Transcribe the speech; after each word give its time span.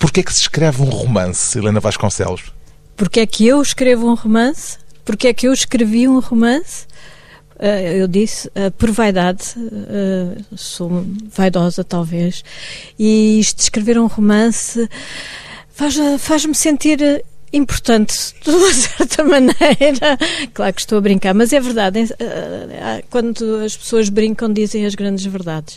Porquê 0.00 0.20
é 0.20 0.22
que 0.22 0.32
se 0.32 0.40
escreve 0.40 0.80
um 0.80 0.86
romance, 0.86 1.58
Helena 1.58 1.78
Vasconcelos? 1.78 2.54
Porquê 2.96 3.20
é 3.20 3.26
que 3.26 3.46
eu 3.46 3.60
escrevo 3.60 4.10
um 4.10 4.14
romance? 4.14 4.78
Porquê 5.04 5.28
é 5.28 5.34
que 5.34 5.46
eu 5.46 5.52
escrevi 5.52 6.08
um 6.08 6.18
romance? 6.20 6.86
Uh, 7.56 7.98
eu 7.98 8.08
disse 8.08 8.48
uh, 8.48 8.70
por 8.78 8.90
vaidade, 8.90 9.54
uh, 9.58 10.56
sou 10.56 11.04
vaidosa 11.30 11.84
talvez, 11.84 12.42
e 12.98 13.38
isto 13.38 13.58
de 13.58 13.62
escrever 13.64 13.98
um 13.98 14.06
romance 14.06 14.88
faz-me 15.68 16.18
faz 16.18 16.46
sentir 16.54 17.22
importante, 17.52 18.34
de 18.42 18.50
uma 18.50 18.72
certa 18.72 19.22
maneira. 19.22 20.16
Claro 20.54 20.72
que 20.72 20.80
estou 20.80 20.96
a 20.96 21.02
brincar, 21.02 21.34
mas 21.34 21.52
é 21.52 21.60
verdade. 21.60 22.08
Quando 23.10 23.56
as 23.56 23.76
pessoas 23.76 24.08
brincam, 24.08 24.50
dizem 24.50 24.86
as 24.86 24.94
grandes 24.94 25.26
verdades. 25.26 25.76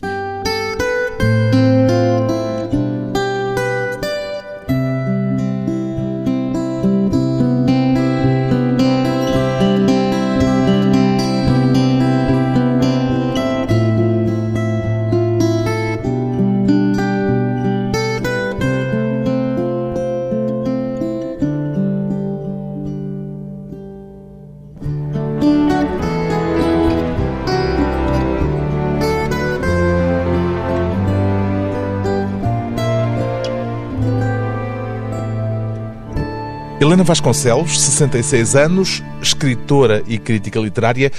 Helena 36.93 37.05
Vasconcelos, 37.05 37.81
66 37.81 38.55
anos, 38.55 39.03
escritora 39.19 40.03
e 40.05 40.19
crítica 40.19 40.59
literária. 40.59 41.11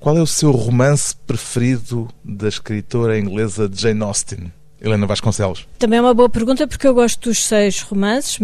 Qual 0.00 0.16
é 0.16 0.22
o 0.22 0.26
seu 0.26 0.50
romance 0.52 1.14
preferido 1.14 2.08
da 2.24 2.48
escritora 2.48 3.18
inglesa 3.18 3.68
Jane 3.70 4.02
Austen? 4.02 4.50
Helena 4.80 5.06
Vasconcelos. 5.06 5.66
Também 5.78 5.98
é 5.98 6.02
uma 6.02 6.14
boa 6.14 6.28
pergunta 6.28 6.66
porque 6.66 6.86
eu 6.86 6.94
gosto 6.94 7.28
dos 7.28 7.44
seis 7.44 7.80
romances 7.82 8.38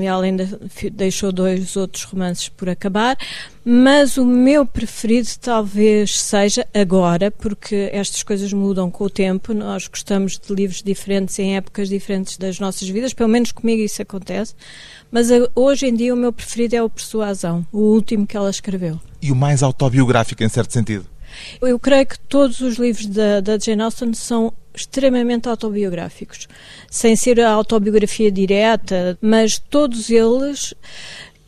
e 0.00 0.06
além 0.06 0.36
de, 0.36 0.46
deixou 0.90 1.32
dois 1.32 1.76
outros 1.76 2.04
romances 2.04 2.48
por 2.48 2.68
acabar, 2.68 3.16
mas 3.64 4.16
o 4.16 4.24
meu 4.24 4.64
preferido 4.64 5.28
talvez 5.40 6.18
seja 6.18 6.66
agora, 6.72 7.30
porque 7.30 7.90
estas 7.92 8.22
coisas 8.22 8.52
mudam 8.52 8.90
com 8.90 9.04
o 9.04 9.10
tempo, 9.10 9.52
nós 9.52 9.88
gostamos 9.88 10.38
de 10.38 10.54
livros 10.54 10.82
diferentes 10.82 11.38
em 11.38 11.56
épocas 11.56 11.88
diferentes 11.88 12.36
das 12.36 12.60
nossas 12.60 12.88
vidas, 12.88 13.12
pelo 13.12 13.28
menos 13.28 13.50
comigo 13.50 13.82
isso 13.82 14.00
acontece. 14.00 14.54
Mas 15.10 15.28
hoje 15.56 15.86
em 15.86 15.94
dia 15.94 16.14
o 16.14 16.16
meu 16.16 16.32
preferido 16.32 16.76
é 16.76 16.82
o 16.82 16.88
Persuasão, 16.88 17.66
o 17.72 17.78
último 17.78 18.26
que 18.26 18.36
ela 18.36 18.48
escreveu. 18.48 19.00
E 19.20 19.32
o 19.32 19.36
mais 19.36 19.60
autobiográfico, 19.62 20.42
em 20.44 20.48
certo 20.48 20.72
sentido? 20.72 21.04
Eu 21.60 21.78
creio 21.78 22.06
que 22.06 22.18
todos 22.18 22.60
os 22.60 22.76
livros 22.76 23.06
da, 23.06 23.40
da 23.40 23.58
Jane 23.58 23.82
Austen 23.82 24.12
são 24.14 24.52
extremamente 24.74 25.48
autobiográficos, 25.48 26.48
sem 26.90 27.16
ser 27.16 27.40
a 27.40 27.50
autobiografia 27.50 28.30
direta, 28.30 29.18
mas 29.20 29.58
todos 29.58 30.10
eles 30.10 30.74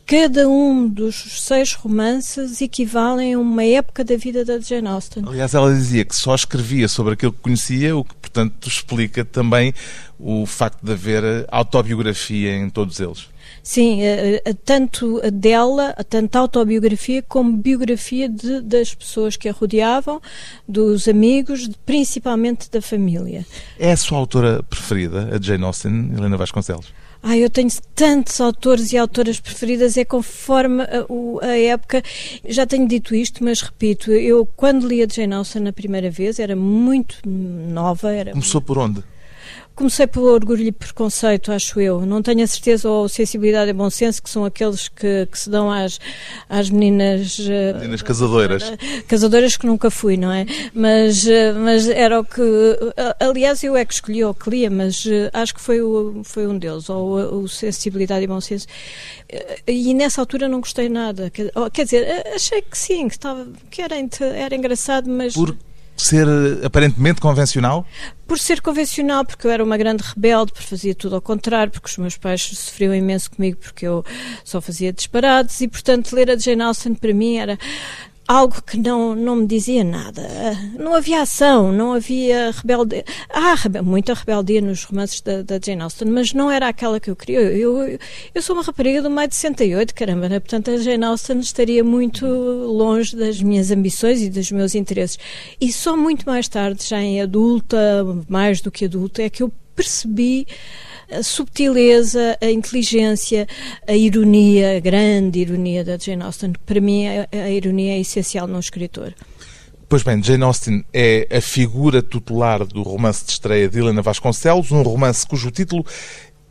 Cada 0.05 0.49
um 0.49 0.87
dos 0.87 1.43
seis 1.43 1.73
romances 1.73 2.61
equivalem 2.61 3.35
a 3.35 3.39
uma 3.39 3.63
época 3.63 4.03
da 4.03 4.17
vida 4.17 4.43
da 4.43 4.59
Jane 4.59 4.87
Austen. 4.87 5.23
Aliás, 5.25 5.53
ela 5.53 5.73
dizia 5.73 6.03
que 6.03 6.13
só 6.13 6.35
escrevia 6.35 6.89
sobre 6.89 7.13
aquilo 7.13 7.31
que 7.31 7.39
conhecia, 7.39 7.95
o 7.95 8.03
que, 8.03 8.13
portanto, 8.15 8.67
explica 8.67 9.23
também 9.23 9.73
o 10.19 10.45
facto 10.45 10.85
de 10.85 10.91
haver 10.91 11.45
autobiografia 11.49 12.53
em 12.53 12.69
todos 12.69 12.99
eles. 12.99 13.29
Sim, 13.63 14.01
eh, 14.01 14.41
eh, 14.43 14.53
tanto 14.53 15.21
dela, 15.31 15.93
tanto 16.09 16.35
autobiografia 16.35 17.23
como 17.23 17.55
biografia 17.55 18.27
de, 18.27 18.59
das 18.59 18.93
pessoas 18.93 19.37
que 19.37 19.47
a 19.47 19.53
rodeavam, 19.53 20.21
dos 20.67 21.07
amigos, 21.07 21.69
principalmente 21.85 22.69
da 22.69 22.81
família. 22.81 23.45
É 23.79 23.93
a 23.93 23.97
sua 23.97 24.17
autora 24.17 24.61
preferida, 24.63 25.29
a 25.33 25.41
Jane 25.41 25.63
Austen, 25.63 26.11
Helena 26.13 26.35
Vasconcelos? 26.35 26.93
Ah, 27.25 27.37
eu 27.37 27.49
tenho 27.49 27.69
tantos 27.95 28.41
autores 28.41 28.91
e 28.91 28.97
autoras 28.97 29.39
preferidas, 29.39 29.95
é 29.95 30.03
conforme 30.03 30.83
a, 30.83 31.47
a, 31.47 31.57
época. 31.57 32.03
Já 32.45 32.65
tenho 32.65 32.85
dito 32.85 33.15
isto, 33.15 33.41
mas 33.41 33.61
repito, 33.61 34.11
eu 34.11 34.45
quando 34.57 34.85
li 34.85 35.01
a 35.01 35.07
Jane 35.07 35.33
Austen 35.35 35.69
a 35.69 35.71
primeira 35.71 36.11
vez, 36.11 36.37
era 36.37 36.53
muito 36.53 37.17
nova. 37.25 38.11
Era... 38.11 38.31
Começou 38.31 38.59
por 38.59 38.77
onde? 38.77 39.01
Comecei 39.75 40.05
pelo 40.05 40.27
orgulho 40.27 40.61
e 40.61 40.71
preconceito, 40.71 41.51
acho 41.51 41.79
eu. 41.79 42.05
Não 42.05 42.21
tenho 42.21 42.43
a 42.43 42.47
certeza 42.47 42.87
ou 42.87 43.09
sensibilidade 43.09 43.71
e 43.71 43.73
bom 43.73 43.89
senso, 43.89 44.21
que 44.21 44.29
são 44.29 44.45
aqueles 44.45 44.87
que, 44.87 45.27
que 45.31 45.39
se 45.39 45.49
dão 45.49 45.71
às, 45.71 45.99
às 46.47 46.69
meninas. 46.69 47.39
Eh, 47.39 47.73
meninas 47.73 48.03
casadoras. 48.03 48.63
Casadoras 49.07 49.57
que 49.57 49.65
nunca 49.65 49.89
fui, 49.89 50.15
não 50.15 50.31
é? 50.31 50.45
Mas, 50.75 51.25
eh, 51.25 51.53
mas 51.53 51.89
era 51.89 52.19
o 52.19 52.23
que. 52.23 52.39
Eh, 52.95 53.15
aliás, 53.19 53.63
eu 53.63 53.75
é 53.75 53.83
que 53.83 53.95
escolhi 53.95 54.23
ou 54.23 54.35
que 54.35 54.47
lia, 54.47 54.69
mas 54.69 55.05
acho 55.33 55.55
que 55.55 55.61
foi, 55.61 55.81
o, 55.81 56.21
foi 56.23 56.45
um 56.45 56.55
deles, 56.55 56.87
ou 56.87 57.41
o 57.41 57.47
sensibilidade 57.47 58.23
e 58.23 58.27
bom 58.27 58.39
senso. 58.39 58.67
E 59.65 59.91
nessa 59.95 60.21
altura 60.21 60.47
não 60.47 60.59
gostei 60.59 60.87
nada. 60.87 61.31
Quer, 61.31 61.51
quer 61.73 61.83
dizer, 61.85 62.27
achei 62.35 62.61
que 62.61 62.77
sim, 62.77 63.07
que, 63.07 63.15
estava, 63.15 63.47
que 63.71 63.81
era, 63.81 63.95
era 64.35 64.55
engraçado, 64.55 65.09
mas. 65.09 65.33
Por 65.33 65.57
ser 65.95 66.27
aparentemente 66.63 67.21
convencional? 67.21 67.85
Por 68.27 68.39
ser 68.39 68.61
convencional, 68.61 69.25
porque 69.25 69.45
eu 69.45 69.51
era 69.51 69.63
uma 69.63 69.77
grande 69.77 70.03
rebelde, 70.03 70.51
porque 70.51 70.67
fazia 70.67 70.95
tudo 70.95 71.15
ao 71.15 71.21
contrário, 71.21 71.71
porque 71.71 71.89
os 71.89 71.97
meus 71.97 72.17
pais 72.17 72.41
sofriam 72.41 72.93
imenso 72.95 73.31
comigo 73.31 73.57
porque 73.61 73.85
eu 73.85 74.03
só 74.43 74.59
fazia 74.59 74.91
disparados 74.91 75.59
e, 75.61 75.67
portanto, 75.67 76.13
ler 76.13 76.31
a 76.31 76.37
Jane 76.37 76.61
Austen 76.61 76.95
para 76.95 77.13
mim 77.13 77.37
era 77.37 77.57
algo 78.27 78.61
que 78.61 78.77
não, 78.77 79.15
não 79.15 79.35
me 79.35 79.47
dizia 79.47 79.83
nada. 79.83 80.21
Não 80.77 80.93
havia 80.95 81.21
ação, 81.21 81.71
não 81.71 81.93
havia 81.93 82.51
rebeldia. 82.51 83.03
Há 83.29 83.81
muita 83.81 84.13
rebeldia 84.13 84.61
nos 84.61 84.83
romances 84.83 85.21
da, 85.21 85.41
da, 85.41 85.59
Jane 85.63 85.81
Austen, 85.81 86.09
mas 86.09 86.33
não 86.33 86.49
era 86.49 86.67
aquela 86.67 86.99
que 86.99 87.09
eu 87.09 87.15
queria. 87.15 87.41
Eu, 87.41 87.99
eu, 88.33 88.41
sou 88.41 88.55
uma 88.55 88.63
rapariga 88.63 89.01
do 89.01 89.09
meio 89.09 89.27
de 89.27 89.35
68, 89.35 89.93
caramba, 89.93 90.29
né? 90.29 90.39
portanto 90.39 90.71
a 90.71 90.77
Jane 90.77 91.03
Austen 91.05 91.39
estaria 91.39 91.83
muito 91.83 92.25
longe 92.25 93.15
das 93.15 93.41
minhas 93.41 93.71
ambições 93.71 94.21
e 94.21 94.29
dos 94.29 94.51
meus 94.51 94.75
interesses. 94.75 95.19
E 95.59 95.71
só 95.71 95.97
muito 95.97 96.25
mais 96.25 96.47
tarde, 96.47 96.83
já 96.83 97.01
em 97.01 97.21
adulta, 97.21 97.77
mais 98.27 98.61
do 98.61 98.71
que 98.71 98.85
adulta, 98.85 99.21
é 99.21 99.29
que 99.29 99.43
eu 99.43 99.51
percebi 99.75 100.47
a 101.17 101.23
subtileza, 101.23 102.37
a 102.41 102.49
inteligência, 102.49 103.47
a 103.87 103.93
ironia, 103.93 104.77
a 104.77 104.79
grande 104.79 105.39
ironia 105.39 105.83
da 105.83 105.97
Jane 105.97 106.23
Austen. 106.23 106.53
Para 106.65 106.81
mim, 106.81 107.05
a, 107.07 107.27
a 107.31 107.49
ironia 107.49 107.93
é 107.93 107.99
essencial 107.99 108.47
num 108.47 108.59
escritor. 108.59 109.13
Pois 109.87 110.01
bem, 110.01 110.23
Jane 110.23 110.43
Austen 110.43 110.83
é 110.93 111.27
a 111.31 111.39
figura 111.39 112.01
tutelar 112.01 112.65
do 112.65 112.81
romance 112.81 113.25
de 113.25 113.31
estreia 113.31 113.69
de 113.69 113.77
Helena 113.77 114.01
Vasconcelos, 114.01 114.71
um 114.71 114.81
romance 114.81 115.25
cujo 115.25 115.51
título 115.51 115.85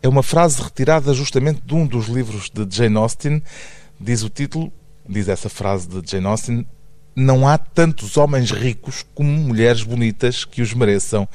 é 0.03 0.09
uma 0.09 0.23
frase 0.23 0.61
retirada 0.61 1.15
justamente 1.15 1.63
de 1.65 1.75
um 1.75 1.87
dos 1.87 2.09
livros 2.09 2.51
de 2.51 2.67
Jane 2.69 2.97
Austen. 2.97 3.41
Diz 4.01 4.23
o 4.25 4.29
título, 4.29 4.73
diz 5.09 5.29
essa 5.29 5.49
frase 5.49 5.89
de 5.89 6.11
Jane 6.11 6.27
Austen, 6.27 6.67
não 7.15 7.47
há 7.47 7.57
tantos 7.57 8.17
homens 8.17 8.51
ricos 8.51 9.07
como 9.15 9.31
mulheres 9.31 9.85
bonitas 9.85 10.45
que 10.45 10.61
os 10.61 10.75
mereçam. 10.75 11.29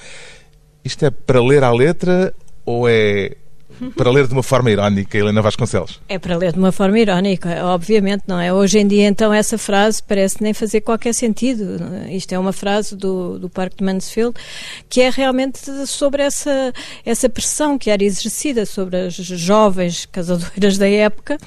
Isto 0.83 1.05
é 1.05 1.09
para 1.09 1.41
ler 1.41 1.63
à 1.63 1.71
letra 1.71 2.33
ou 2.67 2.87
é 2.87 3.31
para 3.95 4.09
ler 4.09 4.27
de 4.27 4.33
uma 4.33 4.43
forma 4.43 4.71
irónica, 4.71 5.17
Helena 5.17 5.41
Vasconcelos? 5.41 6.01
É 6.09 6.17
para 6.17 6.35
ler 6.35 6.53
de 6.53 6.59
uma 6.59 6.71
forma 6.71 6.99
irónica, 6.99 7.63
obviamente, 7.65 8.23
não 8.27 8.39
é? 8.39 8.51
Hoje 8.51 8.79
em 8.79 8.87
dia, 8.87 9.07
então, 9.07 9.31
essa 9.31 9.57
frase 9.57 10.01
parece 10.01 10.41
nem 10.41 10.53
fazer 10.53 10.81
qualquer 10.81 11.13
sentido. 11.13 11.77
Isto 12.09 12.33
é 12.33 12.39
uma 12.39 12.51
frase 12.51 12.95
do, 12.95 13.37
do 13.37 13.49
Parque 13.49 13.77
de 13.77 13.83
Mansfield 13.83 14.35
que 14.89 15.01
é 15.01 15.09
realmente 15.09 15.59
sobre 15.85 16.23
essa, 16.23 16.73
essa 17.05 17.29
pressão 17.29 17.77
que 17.77 17.89
era 17.89 18.03
exercida 18.03 18.65
sobre 18.65 18.97
as 18.97 19.13
jovens 19.13 20.05
casadoras 20.05 20.77
da 20.77 20.89
época 20.89 21.37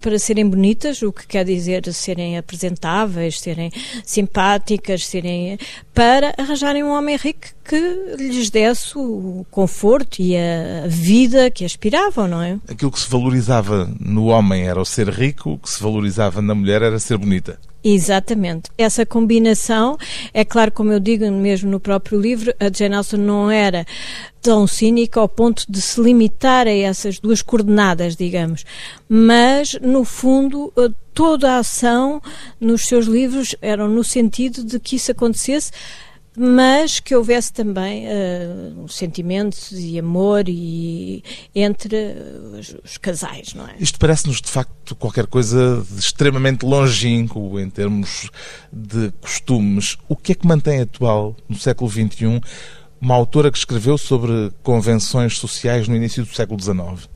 para 0.00 0.18
serem 0.18 0.48
bonitas, 0.48 1.02
o 1.02 1.12
que 1.12 1.26
quer 1.26 1.44
dizer 1.44 1.92
serem 1.92 2.38
apresentáveis, 2.38 3.38
serem 3.38 3.70
simpáticas, 4.04 5.06
serem 5.06 5.58
para 5.94 6.34
arranjarem 6.38 6.82
um 6.82 6.90
homem 6.90 7.16
rico 7.16 7.48
que 7.64 7.78
lhes 8.18 8.50
desse 8.50 8.98
o 8.98 9.46
conforto 9.50 10.20
e 10.20 10.36
a 10.36 10.86
vida 10.88 11.50
que 11.50 11.64
aspiravam, 11.64 12.26
não 12.26 12.42
é? 12.42 12.58
Aquilo 12.68 12.90
que 12.90 12.98
se 12.98 13.08
valorizava 13.08 13.88
no 14.00 14.26
homem 14.26 14.66
era 14.66 14.80
o 14.80 14.84
ser 14.84 15.08
rico, 15.08 15.52
o 15.52 15.58
que 15.58 15.70
se 15.70 15.82
valorizava 15.82 16.42
na 16.42 16.54
mulher 16.54 16.82
era 16.82 16.98
ser 16.98 17.16
bonita. 17.16 17.58
Exatamente. 17.82 18.70
Essa 18.76 19.06
combinação, 19.06 19.96
é 20.34 20.44
claro, 20.44 20.70
como 20.70 20.92
eu 20.92 21.00
digo 21.00 21.30
mesmo 21.30 21.70
no 21.70 21.80
próprio 21.80 22.20
livro, 22.20 22.54
a 22.60 22.70
Jane 22.70 22.94
Austen 22.94 23.20
não 23.20 23.50
era 23.50 23.86
tão 24.42 24.66
cínica 24.66 25.18
ao 25.18 25.28
ponto 25.28 25.64
de 25.68 25.80
se 25.80 26.00
limitar 26.00 26.66
a 26.66 26.70
essas 26.70 27.18
duas 27.18 27.40
coordenadas, 27.40 28.16
digamos. 28.16 28.64
Mas, 29.08 29.78
no 29.80 30.04
fundo, 30.04 30.72
eh, 30.76 30.88
toda 31.14 31.52
a 31.52 31.58
ação 31.58 32.20
nos 32.60 32.82
seus 32.82 33.06
livros 33.06 33.54
era 33.60 33.86
no 33.88 34.04
sentido 34.04 34.62
de 34.62 34.78
que 34.78 34.96
isso 34.96 35.12
acontecesse 35.12 35.72
mas 36.36 37.00
que 37.00 37.14
houvesse 37.14 37.52
também 37.52 38.06
uh, 38.06 38.88
sentimentos 38.88 39.72
e 39.72 39.98
amor 39.98 40.44
e, 40.48 41.24
entre 41.54 41.96
os, 42.58 42.76
os, 42.84 42.98
casais, 42.98 43.52
não 43.54 43.66
é? 43.66 43.74
Isto 43.80 43.98
parece-nos, 43.98 44.40
de 44.40 44.48
facto, 44.48 44.94
qualquer 44.94 45.26
coisa 45.26 45.84
de 45.90 46.00
extremamente 46.00 46.64
longínquo 46.64 47.58
em 47.58 47.68
termos 47.68 48.30
de 48.72 49.12
costumes. 49.20 49.96
O 50.08 50.14
que 50.14 50.32
é 50.32 50.34
que 50.34 50.46
mantém 50.46 50.80
atual, 50.80 51.36
no 51.48 51.58
século 51.58 51.90
XXI, 51.90 52.40
uma 53.00 53.14
autora 53.14 53.50
que 53.50 53.58
escreveu 53.58 53.98
sobre 53.98 54.52
convenções 54.62 55.36
sociais 55.38 55.88
no 55.88 55.96
início 55.96 56.24
do 56.24 56.34
século 56.34 56.60
XIX? 56.60 57.08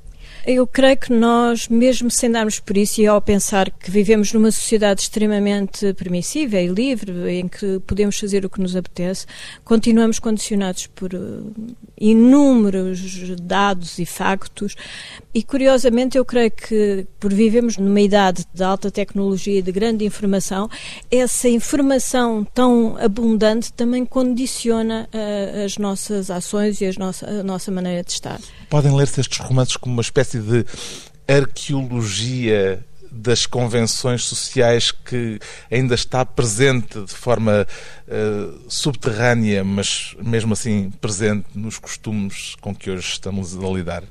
Eu 0.46 0.66
creio 0.66 0.96
que 0.98 1.10
nós, 1.10 1.68
mesmo 1.68 2.10
sem 2.10 2.30
darmos 2.30 2.60
por 2.60 2.76
isso, 2.76 3.00
e 3.00 3.06
ao 3.06 3.20
pensar 3.20 3.70
que 3.70 3.90
vivemos 3.90 4.30
numa 4.32 4.50
sociedade 4.50 5.00
extremamente 5.00 5.94
permissiva 5.94 6.58
e 6.60 6.66
livre, 6.66 7.12
em 7.30 7.48
que 7.48 7.80
podemos 7.86 8.18
fazer 8.18 8.44
o 8.44 8.50
que 8.50 8.60
nos 8.60 8.76
apetece, 8.76 9.26
continuamos 9.64 10.18
condicionados 10.18 10.86
por 10.88 11.14
uh, 11.14 11.54
inúmeros 11.98 13.00
dados 13.40 13.98
e 13.98 14.06
factos. 14.06 14.74
E, 15.34 15.42
curiosamente, 15.42 16.16
eu 16.16 16.24
creio 16.24 16.50
que, 16.50 17.06
por 17.18 17.32
vivemos 17.32 17.76
numa 17.76 18.00
idade 18.00 18.44
de 18.52 18.62
alta 18.62 18.90
tecnologia 18.90 19.58
e 19.58 19.62
de 19.62 19.72
grande 19.72 20.04
informação, 20.04 20.68
essa 21.10 21.48
informação 21.48 22.44
tão 22.54 22.96
abundante 22.98 23.72
também 23.72 24.04
condiciona 24.04 25.08
uh, 25.12 25.64
as 25.64 25.76
nossas 25.78 26.30
ações 26.30 26.80
e 26.80 26.86
as 26.86 26.96
nossa, 26.96 27.26
a 27.26 27.42
nossa 27.42 27.70
maneira 27.70 28.02
de 28.04 28.12
estar. 28.12 28.40
Podem 28.70 28.94
ler-se 28.94 29.20
estes 29.20 29.38
romances 29.38 29.76
como 29.76 29.94
uma 29.94 30.02
espécie 30.02 30.38
de 30.38 30.64
arqueologia 31.26 32.84
das 33.14 33.46
convenções 33.46 34.24
sociais 34.24 34.90
que 34.90 35.38
ainda 35.70 35.94
está 35.94 36.24
presente 36.24 37.00
de 37.00 37.14
forma 37.14 37.66
uh, 38.08 38.60
subterrânea, 38.68 39.62
mas 39.64 40.16
mesmo 40.22 40.52
assim 40.52 40.90
presente 41.00 41.46
nos 41.54 41.78
costumes 41.78 42.54
com 42.60 42.74
que 42.74 42.90
hoje 42.90 43.08
estamos 43.08 43.56
a 43.56 43.68
lidar? 43.68 44.02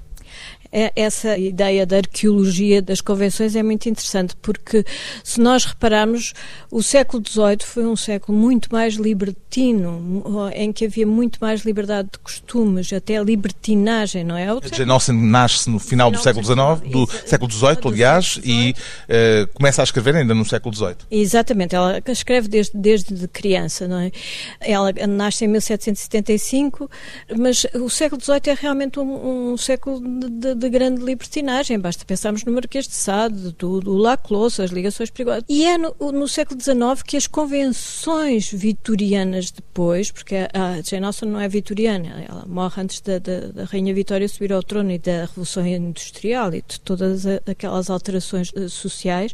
É, 0.76 0.92
essa 0.96 1.38
ideia 1.38 1.86
da 1.86 1.98
arqueologia 1.98 2.82
das 2.82 3.00
convenções 3.00 3.56
é 3.56 3.62
muito 3.62 3.88
interessante, 3.88 4.36
porque 4.42 4.84
se 5.24 5.40
nós 5.40 5.66
repararmos, 5.66 6.34
o 6.72 6.82
século 6.82 7.22
XVIII 7.24 7.60
foi 7.64 7.86
um 7.86 7.96
século 7.96 8.36
muito 8.36 8.70
mais 8.72 8.96
libertino, 8.96 10.50
em 10.56 10.74
que 10.74 10.86
havia 10.86 11.06
muito 11.06 11.38
mais 11.40 11.62
liberdade 11.62 12.10
de 12.12 12.18
costumes, 12.18 12.92
até 12.92 13.22
libertinagem, 13.24 14.24
não 14.24 14.36
é? 14.36 14.52
O 14.52 14.60
Jane 14.74 14.90
Austen 14.90 15.16
nasce 15.16 15.70
no 15.70 15.78
final, 15.78 16.10
do 16.10 16.18
século 16.18 16.44
XIX, 16.44 16.92
do 16.92 17.08
século 17.28 17.52
XVIII, 17.52 17.78
aliás, 17.86 18.40
e 18.44 18.72
uh, 18.74 19.48
começa 19.54 19.82
a 19.82 19.84
escrever 19.84 20.16
ainda 20.16 20.34
no 20.34 20.44
século 20.44 20.74
XVIII. 20.74 20.96
Exatamente, 21.12 21.76
ela 21.76 22.02
escreve 22.08 22.48
desde, 22.48 22.76
desde 22.76 23.28
criança, 23.28 23.88
não 23.88 24.00
é? 24.00 24.12
Ela 24.60 24.92
nasce 25.08 25.46
em 25.46 25.50
1775, 25.50 26.90
mas 27.38 27.68
o 27.76 27.92
século 27.92 28.20
XVIII 28.20 28.42
é 28.48 28.54
realmente 28.60 29.00
um, 29.00 29.52
um 29.52 29.58
século 29.58 30.02
de, 30.02 30.56
de 30.56 30.63
de 30.64 30.70
grande 30.70 31.04
libertinagem. 31.04 31.78
Basta 31.78 32.06
pensarmos 32.06 32.44
no 32.46 32.54
Marquês 32.54 32.88
de 32.88 32.94
Sade, 32.94 33.52
do, 33.58 33.82
do 33.82 33.94
Laclos, 33.94 34.60
as 34.60 34.72
ligações 34.72 35.10
perigosas. 35.10 35.44
E 35.50 35.66
é 35.66 35.78
no, 35.78 35.94
no, 36.00 36.28
século 36.28 36.60
XIX 36.60 37.04
que 37.06 37.18
as 37.18 37.28
convenções 37.28 38.50
vitorianas 38.52 39.52
depois, 39.52 40.10
porque 40.10 40.36
a 40.54 40.82
Jane 40.82 41.06
Austen 41.06 41.30
não 41.30 41.40
é 41.40 41.50
vitoriana, 41.50 42.24
ela 42.28 42.46
morre 42.48 42.82
antes 42.82 43.02
da, 43.02 43.20
da, 43.20 43.40
da 43.48 43.66
Rainha 43.66 43.94
Vitória 43.94 44.28
subir 44.28 44.54
ao 44.54 44.64
trono 44.64 44.92
e 44.92 44.98
da 44.98 45.26
Revolução 45.26 45.66
Industrial 45.68 46.54
e 46.54 46.64
de 46.66 46.80
todas 46.80 47.26
aquelas 47.26 47.90
alterações 47.90 48.52
eh, 48.56 48.68
sociais 48.70 49.34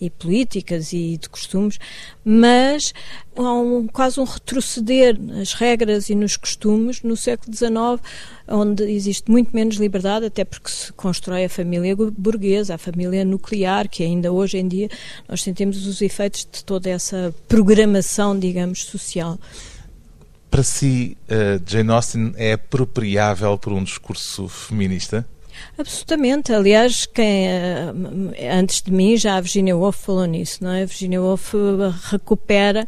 e 0.00 0.08
políticas 0.08 0.92
e 0.92 1.18
de 1.18 1.28
costumes, 1.28 1.78
mas 2.24 2.94
há 3.46 3.54
um, 3.54 3.86
quase 3.86 4.20
um 4.20 4.24
retroceder 4.24 5.20
nas 5.20 5.52
regras 5.52 6.08
e 6.10 6.14
nos 6.14 6.36
costumes 6.36 7.02
no 7.02 7.16
século 7.16 7.54
XIX, 7.54 8.00
onde 8.48 8.84
existe 8.84 9.30
muito 9.30 9.54
menos 9.54 9.76
liberdade, 9.76 10.26
até 10.26 10.44
porque 10.44 10.70
se 10.70 10.92
constrói 10.92 11.44
a 11.44 11.48
família 11.48 11.94
burguesa, 11.96 12.74
a 12.74 12.78
família 12.78 13.24
nuclear, 13.24 13.88
que 13.88 14.02
ainda 14.02 14.32
hoje 14.32 14.58
em 14.58 14.68
dia 14.68 14.88
nós 15.28 15.42
sentimos 15.42 15.86
os 15.86 16.00
efeitos 16.02 16.46
de 16.50 16.64
toda 16.64 16.88
essa 16.88 17.34
programação, 17.48 18.38
digamos, 18.38 18.84
social. 18.84 19.38
Para 20.50 20.62
si, 20.64 21.16
uh, 21.30 21.62
Jane 21.64 21.90
Austen 21.90 22.32
é 22.36 22.54
apropriável 22.54 23.56
por 23.56 23.72
um 23.72 23.84
discurso 23.84 24.48
feminista? 24.48 25.24
Absolutamente. 25.78 26.52
Aliás, 26.52 27.06
quem 27.06 27.48
eh, 27.48 27.92
antes 28.52 28.82
de 28.82 28.90
mim 28.90 29.16
já 29.16 29.36
a 29.36 29.40
Virginia 29.40 29.76
Woolf 29.76 30.04
falou 30.04 30.24
nisso, 30.24 30.62
não 30.62 30.70
é? 30.70 30.82
A 30.82 30.86
Virginia 30.86 31.20
Woolf 31.20 31.54
recupera 32.10 32.86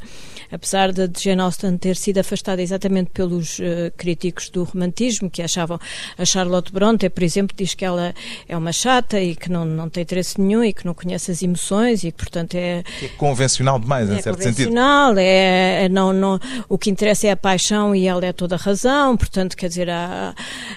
apesar 0.53 0.93
de 0.93 1.11
Jane 1.19 1.41
Austen 1.41 1.77
ter 1.79 1.97
sido 1.97 2.19
afastada 2.19 2.61
exatamente 2.61 3.11
pelos 3.11 3.59
uh, 3.59 3.91
críticos 3.97 4.51
do 4.51 4.65
romantismo, 4.65 5.31
que 5.31 5.43
achavam 5.43 5.81
a 6.19 6.25
Charlotte 6.25 6.71
Bronte, 6.71 7.09
por 7.09 7.23
exemplo, 7.23 7.57
diz 7.57 7.75
que 7.75 7.85
ela 7.85 8.15
é 8.47 8.57
uma 8.57 8.73
chata 8.73 9.21
e 9.21 9.35
que 9.35 9.51
não, 9.51 9.65
não 9.65 9.89
tem 9.89 10.03
interesse 10.03 10.41
nenhum 10.41 10.63
e 10.63 10.73
que 10.73 10.85
não 10.85 10.95
conhece 10.95 11.31
as 11.31 11.43
emoções 11.43 12.05
e 12.05 12.13
que, 12.13 12.19
portanto, 12.19 12.55
é... 12.55 12.85
é 13.03 13.09
convencional 13.17 13.79
demais, 13.79 14.11
é 14.11 14.15
em 14.15 14.23
certo 14.23 14.43
sentido. 14.43 14.61
É 14.61 14.65
convencional, 14.67 15.15
é, 15.17 15.89
não, 15.89 16.13
não, 16.13 16.39
o 16.69 16.77
que 16.77 16.91
interessa 16.91 17.27
é 17.27 17.31
a 17.31 17.37
paixão 17.37 17.95
e 17.95 18.07
ela 18.07 18.25
é 18.25 18.33
toda 18.33 18.55
a 18.57 18.59
razão, 18.59 19.17
portanto, 19.17 19.57
quer 19.57 19.69
dizer, 19.69 19.89
há, 19.89 20.35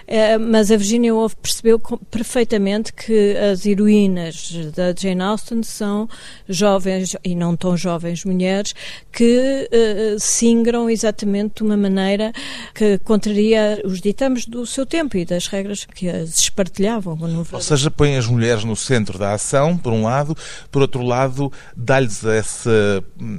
é, 0.08 0.38
mas 0.38 0.72
a 0.72 0.78
Virginia 0.78 1.14
Woolf 1.14 1.36
percebeu 1.36 1.80
perfeitamente 2.10 2.94
que 2.94 3.36
as 3.38 3.66
heroínas 3.66 4.52
da 4.74 4.94
Jane 4.98 5.22
Austen 5.22 5.64
são 5.64 6.08
jovens 6.48 7.16
e 7.24 7.36
não 7.36 7.56
tão 7.56 7.76
jovens 7.76 8.24
mulheres 8.24 8.74
que 9.12 9.65
uh, 9.72 10.20
singram 10.20 10.90
exatamente 10.90 11.56
de 11.56 11.64
uma 11.64 11.78
maneira 11.78 12.32
que 12.74 12.98
contraria 13.00 13.82
os 13.84 14.02
ditames 14.02 14.46
do 14.46 14.66
seu 14.66 14.86
tempo 14.86 15.18
e 15.18 15.26
das 15.26 15.48
regras 15.48 15.86
que 15.86 16.10
as 16.10 16.38
espartilhavam. 16.40 17.18
Ou 17.52 17.62
seja, 17.62 17.90
põe 17.92 18.18
as 18.18 18.28
mulheres 18.28 18.64
no 18.64 18.76
centro 18.76 19.18
da 19.18 19.34
ação, 19.34 19.78
por 19.78 19.94
um 19.94 20.04
lado, 20.04 20.36
por 20.72 20.82
outro 20.82 21.02
lado, 21.02 21.52
dá-lhes 21.76 22.24
esse, 22.24 22.70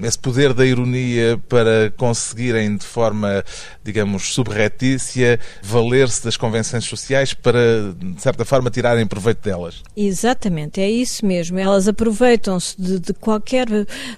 esse 0.03 0.19
poder 0.19 0.53
da 0.53 0.65
ironia 0.65 1.41
para 1.49 1.93
conseguirem 1.97 2.77
de 2.77 2.87
forma, 2.87 3.45
digamos, 3.87 4.35
subretícia, 4.35 5.39
valer-se 5.63 6.25
das 6.25 6.37
convenções 6.37 6.85
sociais 6.85 7.33
para, 7.33 7.95
de 7.99 8.21
certa 8.21 8.45
forma, 8.45 8.71
tirarem 8.71 9.07
proveito 9.07 9.43
delas. 9.43 9.83
Exatamente, 9.97 10.81
é 10.81 10.91
isso 10.91 11.25
mesmo. 11.25 11.59
Elas 11.59 11.89
aproveitam-se 11.89 12.81
de, 12.81 12.99
de 12.99 13.15
qualquer 13.15 13.67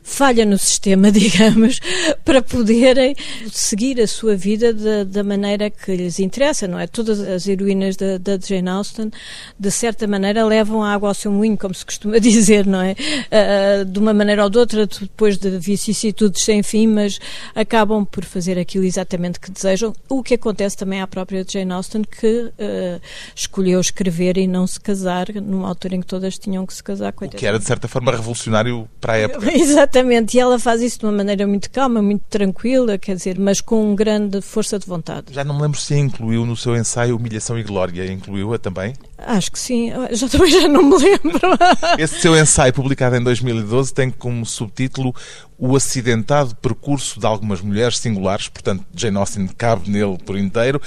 falha 0.03 0.45
no 0.45 0.59
sistema, 0.59 1.11
digamos, 1.13 1.81
para 2.25 2.43
poderem 2.43 3.15
seguir 3.53 4.01
a 4.01 4.07
sua 4.07 4.35
vida 4.35 4.73
da, 4.73 5.05
da, 5.05 5.23
maneira 5.23 5.71
que 5.71 5.95
lhes 5.95 6.19
interessa, 6.19 6.67
não 6.67 6.79
é? 6.79 6.87
Todas 6.87 7.21
as 7.21 7.47
heroínas 7.47 7.97
da, 7.97 8.19
da 8.19 8.39
Jane 8.39 8.69
Austen, 8.69 9.11
de 9.59 9.71
certa 9.71 10.07
maneira, 10.07 10.45
levam 10.45 10.83
a 10.83 10.95
água 10.95 11.11
ao 11.11 11.15
seu 11.15 11.31
moinho, 11.31 11.57
como 11.57 11.75
se 11.75 11.85
costuma 11.85 12.19
dizer, 12.21 12.67
não 12.67 12.81
é? 12.81 12.93
Uh, 12.93 13.85
de 13.85 13.99
uma 13.99 14.15
maneira 14.15 14.45
ou 14.45 14.51
de 14.51 14.59
outra, 14.59 14.87
depois 14.87 15.37
de 15.37 15.59
vicissitudes 15.59 16.43
sem 16.43 16.63
fim, 16.63 16.87
mas 16.87 17.19
acabam 17.55 18.05
por 18.05 18.25
fazer 18.25 18.59
aquilo 18.59 18.85
exatamente 18.85 19.39
que 19.39 19.51
desejam, 19.63 19.93
o 20.09 20.23
que 20.23 20.35
acontece 20.35 20.77
também 20.77 21.01
à 21.01 21.07
própria 21.07 21.45
Jane 21.47 21.73
Austen, 21.73 22.03
que 22.03 22.45
uh, 22.45 23.01
escolheu 23.35 23.81
escrever 23.81 24.39
e 24.39 24.47
não 24.47 24.67
se 24.67 24.81
casar 24.81 25.27
numa 25.35 25.69
altura 25.69 25.97
em 25.97 26.01
que 26.01 26.07
todas 26.07 26.39
tinham 26.39 26.65
que 26.65 26.75
se 26.75 26.83
casar. 26.83 27.13
O 27.21 27.29
que 27.29 27.47
era, 27.47 27.59
de 27.59 27.65
certa 27.65 27.89
forma, 27.89 28.13
revolucionário 28.13 28.89
para 29.01 29.15
a 29.15 29.17
época. 29.19 29.53
Exatamente, 29.53 30.37
e 30.37 30.41
ela 30.41 30.59
faz 30.59 30.81
isso 30.81 31.01
de 31.01 31.07
uma 31.07 31.13
maneira 31.13 31.47
muito 31.47 31.71
calma, 31.71 31.89
calma, 31.89 32.03
muito 32.03 32.25
tranquila, 32.29 32.99
quer 32.99 33.17
dizer, 33.17 33.39
mas 33.39 33.61
com 33.61 33.95
grande 33.95 34.41
força 34.41 34.79
de 34.79 34.87
vontade. 34.87 35.33
Já 35.33 35.43
não 35.43 35.57
me 35.57 35.63
lembro 35.63 35.81
se 35.81 35.95
incluiu 35.95 36.45
no 36.45 36.57
seu 36.57 36.77
ensaio 36.77 37.17
Humilhação 37.17 37.59
e 37.59 37.63
Glória, 37.63 38.11
incluiu-a 38.11 38.59
também? 38.59 38.95
Acho 39.19 39.51
que 39.51 39.59
sim, 39.59 39.91
já 40.13 40.29
também 40.29 40.51
já 40.51 40.69
não 40.69 40.83
me 40.83 40.97
lembro. 40.97 41.41
Esse 41.99 42.21
seu 42.21 42.37
ensaio, 42.39 42.73
publicado 42.73 43.17
em 43.17 43.23
2012, 43.23 43.93
tem 43.93 44.11
como 44.11 44.47
subtítulo 44.47 45.13
O 45.59 45.75
acidentado 45.75 46.55
percurso 46.57 47.19
de 47.19 47.27
algumas 47.27 47.61
mulheres 47.61 47.99
singulares, 47.99 48.49
portanto, 48.49 48.87
Jane 48.95 49.17
Austen 49.17 49.49
cabe 49.49 49.91
nele 49.91 50.17
por 50.19 50.39
inteiro, 50.39 50.81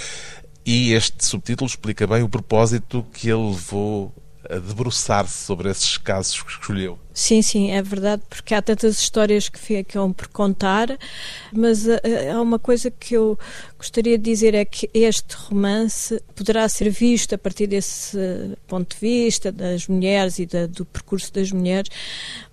e 0.66 0.94
este 0.94 1.26
subtítulo 1.26 1.68
explica 1.68 2.08
bem 2.08 2.24
o 2.24 2.30
propósito 2.30 3.06
que 3.12 3.30
ele 3.30 3.50
levou 3.50 4.14
a 4.50 4.56
debruçar-se 4.56 5.46
sobre 5.46 5.70
esses 5.70 5.98
casos 5.98 6.42
que 6.42 6.52
escolheu. 6.52 6.98
Sim, 7.14 7.42
sim, 7.42 7.72
é 7.72 7.82
verdade, 7.82 8.22
porque 8.30 8.56
há 8.56 8.62
tantas 8.62 8.98
histórias 8.98 9.50
que 9.50 9.60
ficam 9.60 10.14
por 10.14 10.28
contar, 10.30 10.98
mas 11.52 11.86
uh, 11.86 12.00
há 12.34 12.42
uma 12.42 12.58
coisa 12.58 12.90
que 12.90 13.16
eu 13.16 13.38
gostaria 13.78 14.18
de 14.18 14.24
dizer 14.24 14.54
é 14.54 14.64
que 14.64 14.90
este 14.94 15.36
romance 15.36 16.22
poderá 16.36 16.70
ser 16.70 16.90
visto 16.90 17.34
a 17.36 17.38
partir 17.38 17.68
desse 17.68 18.18
ponto 18.66 18.96
de 18.96 19.02
vista 19.02 19.52
das 19.52 19.88
mulheres 19.88 20.40
e 20.40 20.46
da, 20.46 20.68
do 20.68 20.86
percurso 20.86 21.34
das 21.34 21.52
mulheres, 21.52 21.90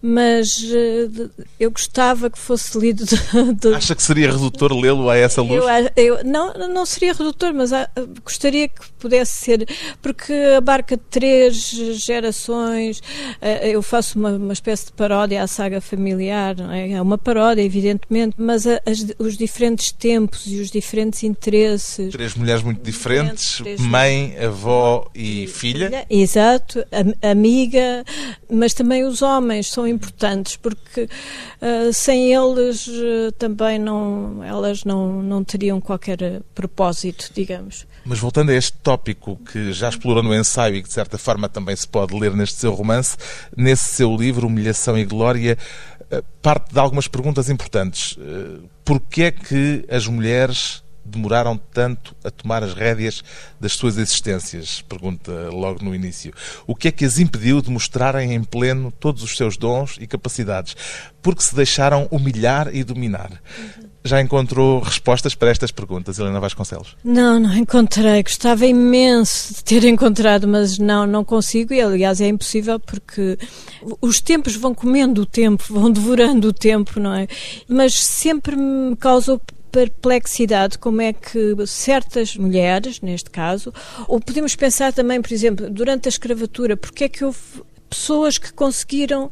mas 0.02 0.58
uh, 0.58 1.30
eu 1.60 1.70
gostava 1.70 2.28
que 2.28 2.38
fosse 2.38 2.76
lido. 2.78 3.04
De, 3.08 3.54
de... 3.54 3.74
Acha 3.74 3.94
que 3.94 4.02
seria 4.02 4.30
redutor 4.30 4.72
lê-lo 4.72 5.08
a 5.08 5.16
essa 5.16 5.40
luz? 5.42 5.62
Eu, 5.96 6.04
eu, 6.16 6.24
não, 6.24 6.52
não 6.54 6.84
seria 6.84 7.12
redutor, 7.12 7.54
mas 7.54 7.70
uh, 7.70 7.86
gostaria 8.24 8.68
que 8.68 8.90
pudesse 8.98 9.44
ser, 9.44 9.68
porque 10.02 10.32
abarca 10.56 10.98
três 11.10 11.54
gerações. 11.94 13.00
eu 13.62 13.82
faço 13.82 14.18
uma 14.18 14.47
uma 14.48 14.54
espécie 14.54 14.86
de 14.86 14.92
paródia 14.92 15.42
à 15.42 15.46
saga 15.46 15.80
familiar, 15.80 16.56
é? 16.72 16.92
é? 16.92 17.02
uma 17.02 17.18
paródia, 17.18 17.62
evidentemente, 17.62 18.34
mas 18.38 18.66
a, 18.66 18.80
as, 18.86 19.04
os 19.18 19.36
diferentes 19.36 19.92
tempos 19.92 20.46
e 20.46 20.58
os 20.58 20.70
diferentes 20.70 21.22
interesses. 21.22 22.12
Três 22.12 22.34
mulheres 22.34 22.62
muito 22.62 22.82
diferentes, 22.82 23.60
mãe, 23.78 24.34
avó 24.38 25.06
e, 25.14 25.44
e 25.44 25.46
filha. 25.46 26.06
Exato, 26.08 26.82
amiga, 27.22 28.04
mas 28.50 28.72
também 28.72 29.04
os 29.04 29.20
homens 29.20 29.70
são 29.70 29.86
importantes 29.86 30.56
porque 30.56 31.02
uh, 31.02 31.92
sem 31.92 32.32
eles 32.32 32.86
uh, 32.86 33.32
também 33.38 33.78
não, 33.78 34.42
elas 34.42 34.82
não, 34.84 35.22
não 35.22 35.44
teriam 35.44 35.78
qualquer 35.78 36.40
propósito, 36.54 37.30
digamos. 37.34 37.86
Mas 38.04 38.18
voltando 38.18 38.50
a 38.50 38.54
este 38.54 38.72
tópico 38.78 39.36
que 39.36 39.72
já 39.72 39.88
explorou 39.88 40.22
no 40.22 40.34
ensaio 40.34 40.76
e 40.76 40.82
que 40.82 40.88
de 40.88 40.94
certa 40.94 41.18
forma 41.18 41.48
também 41.48 41.76
se 41.76 41.86
pode 41.86 42.18
ler 42.18 42.34
neste 42.34 42.58
seu 42.58 42.72
romance, 42.72 43.16
nesse 43.56 43.94
seu 43.94 44.16
livro, 44.16 44.46
Humilhação 44.46 44.96
e 44.96 45.04
Glória, 45.04 45.58
eh, 46.10 46.22
parte 46.40 46.72
de 46.72 46.78
algumas 46.78 47.06
perguntas 47.06 47.50
importantes. 47.50 48.16
Eh, 48.18 48.60
Porquê 48.88 49.24
é 49.24 49.30
que 49.30 49.84
as 49.90 50.06
mulheres 50.06 50.82
demoraram 51.04 51.58
tanto 51.58 52.16
a 52.24 52.30
tomar 52.30 52.64
as 52.64 52.72
rédeas 52.72 53.22
das 53.60 53.74
suas 53.74 53.98
existências? 53.98 54.80
Pergunta 54.80 55.50
logo 55.50 55.84
no 55.84 55.94
início. 55.94 56.32
O 56.66 56.74
que 56.74 56.88
é 56.88 56.90
que 56.90 57.04
as 57.04 57.18
impediu 57.18 57.60
de 57.60 57.70
mostrarem 57.70 58.32
em 58.32 58.42
pleno 58.42 58.90
todos 58.90 59.22
os 59.22 59.36
seus 59.36 59.58
dons 59.58 59.98
e 60.00 60.06
capacidades? 60.06 60.74
Porque 61.20 61.42
se 61.42 61.54
deixaram 61.54 62.08
humilhar 62.10 62.74
e 62.74 62.82
dominar. 62.82 63.30
Uhum. 63.30 63.87
Já 64.08 64.22
encontrou 64.22 64.80
respostas 64.80 65.34
para 65.34 65.50
estas 65.50 65.70
perguntas, 65.70 66.18
Helena 66.18 66.40
Vasconcelos? 66.40 66.96
Não, 67.04 67.38
não 67.38 67.54
encontrei. 67.54 68.22
Gostava 68.22 68.64
imenso 68.64 69.52
de 69.52 69.62
ter 69.62 69.84
encontrado, 69.84 70.48
mas 70.48 70.78
não, 70.78 71.06
não 71.06 71.22
consigo. 71.22 71.74
E 71.74 71.80
aliás 71.82 72.18
é 72.18 72.26
impossível 72.26 72.80
porque 72.80 73.38
os 74.00 74.18
tempos 74.22 74.56
vão 74.56 74.74
comendo 74.74 75.20
o 75.20 75.26
tempo, 75.26 75.62
vão 75.68 75.90
devorando 75.90 76.48
o 76.48 76.52
tempo, 76.54 76.98
não 76.98 77.14
é? 77.14 77.28
Mas 77.68 78.02
sempre 78.02 78.56
me 78.56 78.96
causou 78.96 79.38
perplexidade 79.70 80.78
como 80.78 81.02
é 81.02 81.12
que 81.12 81.54
certas 81.66 82.34
mulheres, 82.34 83.02
neste 83.02 83.28
caso, 83.28 83.74
ou 84.06 84.18
podemos 84.18 84.56
pensar 84.56 84.90
também, 84.94 85.20
por 85.20 85.32
exemplo, 85.34 85.68
durante 85.68 86.08
a 86.08 86.10
escravatura, 86.10 86.78
porque 86.78 87.04
é 87.04 87.08
que 87.10 87.26
houve 87.26 87.38
pessoas 87.90 88.38
que 88.38 88.54
conseguiram 88.54 89.30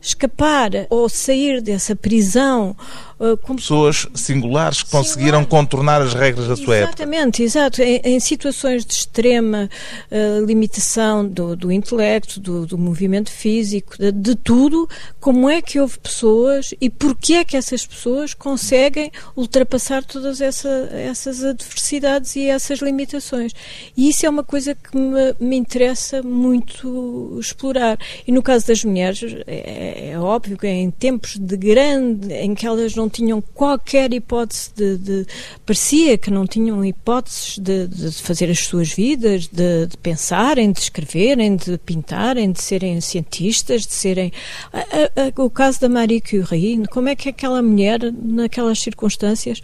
escapar 0.00 0.70
ou 0.90 1.08
sair 1.08 1.60
dessa 1.60 1.96
prisão 1.96 2.76
uh, 3.18 3.36
pessoas 3.54 4.06
singulares 4.14 4.82
que 4.82 4.90
conseguiram 4.90 5.44
contornar 5.44 6.00
as 6.00 6.14
regras 6.14 6.48
da 6.48 6.56
sua 6.56 6.76
época. 6.76 7.02
Exatamente, 7.02 7.42
exato. 7.42 7.82
Em, 7.82 8.00
em, 8.04 8.20
situações 8.20 8.84
de 8.84 8.94
extrema 8.94 9.68
uh, 10.10 10.44
limitação 10.44 11.26
do, 11.26 11.56
do 11.56 11.72
intelecto, 11.72 12.40
do, 12.40 12.66
do, 12.66 12.78
movimento 12.78 13.30
físico, 13.30 13.96
de, 13.98 14.12
de, 14.12 14.34
tudo, 14.36 14.88
como 15.20 15.48
é 15.48 15.60
que 15.60 15.80
houve 15.80 15.98
pessoas 15.98 16.74
e 16.80 16.88
porquê 16.88 17.34
é 17.34 17.44
que 17.44 17.56
essas 17.56 17.84
pessoas 17.86 18.34
conseguem 18.34 19.10
ultrapassar 19.36 20.04
todas 20.04 20.40
essa, 20.40 20.88
essas 20.92 21.42
adversidades 21.42 22.36
e 22.36 22.46
essas 22.46 22.80
limitações. 22.80 23.52
E 23.96 24.08
isso 24.08 24.26
é 24.26 24.28
uma 24.28 24.44
coisa 24.44 24.74
que 24.74 24.96
me, 24.96 25.34
me 25.40 25.56
interessa 25.56 26.22
muito 26.22 27.36
explorar. 27.40 27.98
E 28.26 28.32
no 28.32 28.42
caso 28.42 28.66
das 28.66 28.84
mulheres, 28.84 29.36
é, 29.46 30.10
é 30.12 30.18
óbvio 30.18 30.56
que 30.56 30.66
em 30.66 30.90
tempos 30.90 31.36
de 31.36 31.56
grande, 31.56 32.32
em 32.32 32.54
que 32.54 32.66
elas 32.66 32.94
não 32.94 33.07
tinham 33.08 33.40
qualquer 33.40 34.12
hipótese 34.12 34.70
de, 34.74 34.98
de 34.98 35.26
parecia 35.64 36.18
que 36.18 36.30
não 36.30 36.46
tinham 36.46 36.84
hipóteses 36.84 37.58
de, 37.58 37.86
de 37.86 38.12
fazer 38.22 38.50
as 38.50 38.60
suas 38.60 38.92
vidas, 38.92 39.46
de, 39.46 39.86
de, 39.86 39.96
pensarem, 39.98 40.72
de 40.72 40.80
escreverem, 40.80 41.56
de 41.56 41.78
pintarem, 41.78 42.52
de 42.52 42.62
serem 42.62 43.00
cientistas, 43.00 43.86
de 43.86 43.92
serem 43.92 44.32
a, 44.72 44.78
a, 44.78 45.42
o 45.42 45.50
caso 45.50 45.80
da 45.80 45.88
Marie 45.88 46.20
Curie, 46.20 46.86
como 46.90 47.08
é 47.08 47.16
que 47.16 47.28
aquela 47.28 47.62
mulher 47.62 48.00
naquelas 48.12 48.80
circunstâncias 48.80 49.60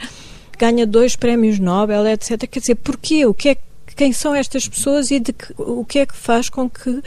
ganha 0.59 0.87
dois 0.87 1.17
prémios 1.17 1.59
Nobel, 1.59 2.07
etc. 2.07 2.47
Quer 2.47 2.61
dizer, 2.61 2.75
porquê? 2.77 3.27
O 3.27 3.35
que 3.35 3.51
é 3.51 3.57
quem 3.97 4.13
são 4.13 4.35
estas 4.35 4.69
pessoas 4.69 5.11
e 5.11 5.21
de 5.21 5.33
que, 5.33 5.55
o 5.57 5.85
que 5.85 6.01
é 6.01 6.07
que 6.07 6.17
faz 6.17 6.49
com 6.49 6.69
que 6.69 7.03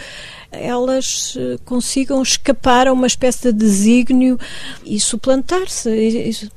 elas 0.51 1.35
eh, 1.37 1.57
consigam 1.65 2.21
escapar 2.21 2.87
a 2.87 2.93
uma 2.93 3.07
espécie 3.07 3.51
de 3.51 3.53
desígnio 3.53 4.39
e 4.85 4.99
suplantar-se. 4.99 6.49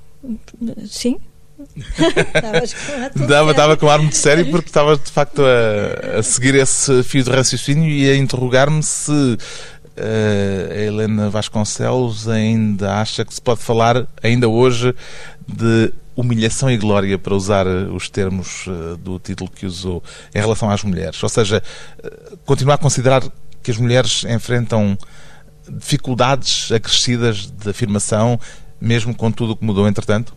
Sim? 0.86 1.18
Dava, 3.28 3.50
estava 3.50 3.76
com 3.76 3.88
ar 3.88 3.98
muito 3.98 4.16
sério 4.16 4.50
porque 4.50 4.68
estava 4.68 4.96
de 4.96 5.10
facto 5.10 5.42
a, 5.42 6.18
a 6.18 6.22
seguir 6.22 6.54
esse 6.54 7.02
fio 7.02 7.22
de 7.22 7.30
raciocínio 7.30 7.90
e 7.90 8.10
a 8.10 8.16
interrogar-me 8.16 8.82
se 8.82 9.12
uh, 9.12 10.72
a 10.72 10.78
Helena 10.78 11.28
Vasconcelos 11.28 12.28
ainda 12.28 12.94
acha 12.94 13.24
que 13.24 13.34
se 13.34 13.42
pode 13.42 13.60
falar, 13.60 14.06
ainda 14.22 14.48
hoje, 14.48 14.94
de 15.46 15.92
humilhação 16.16 16.70
e 16.70 16.76
glória, 16.76 17.18
para 17.18 17.34
usar 17.34 17.66
os 17.66 18.08
termos 18.08 18.66
do 18.98 19.18
título 19.18 19.50
que 19.50 19.64
usou, 19.64 20.02
em 20.34 20.38
relação 20.38 20.70
às 20.70 20.82
mulheres. 20.82 21.22
Ou 21.22 21.28
seja, 21.28 21.62
continuar 22.44 22.74
a 22.74 22.78
considerar 22.78 23.22
que 23.62 23.70
as 23.70 23.76
mulheres 23.76 24.24
enfrentam 24.24 24.96
dificuldades 25.68 26.72
acrescidas 26.72 27.46
de 27.46 27.70
afirmação, 27.70 28.38
mesmo 28.80 29.14
com 29.14 29.30
tudo 29.30 29.52
o 29.52 29.56
que 29.56 29.64
mudou 29.64 29.86
entretanto? 29.86 30.34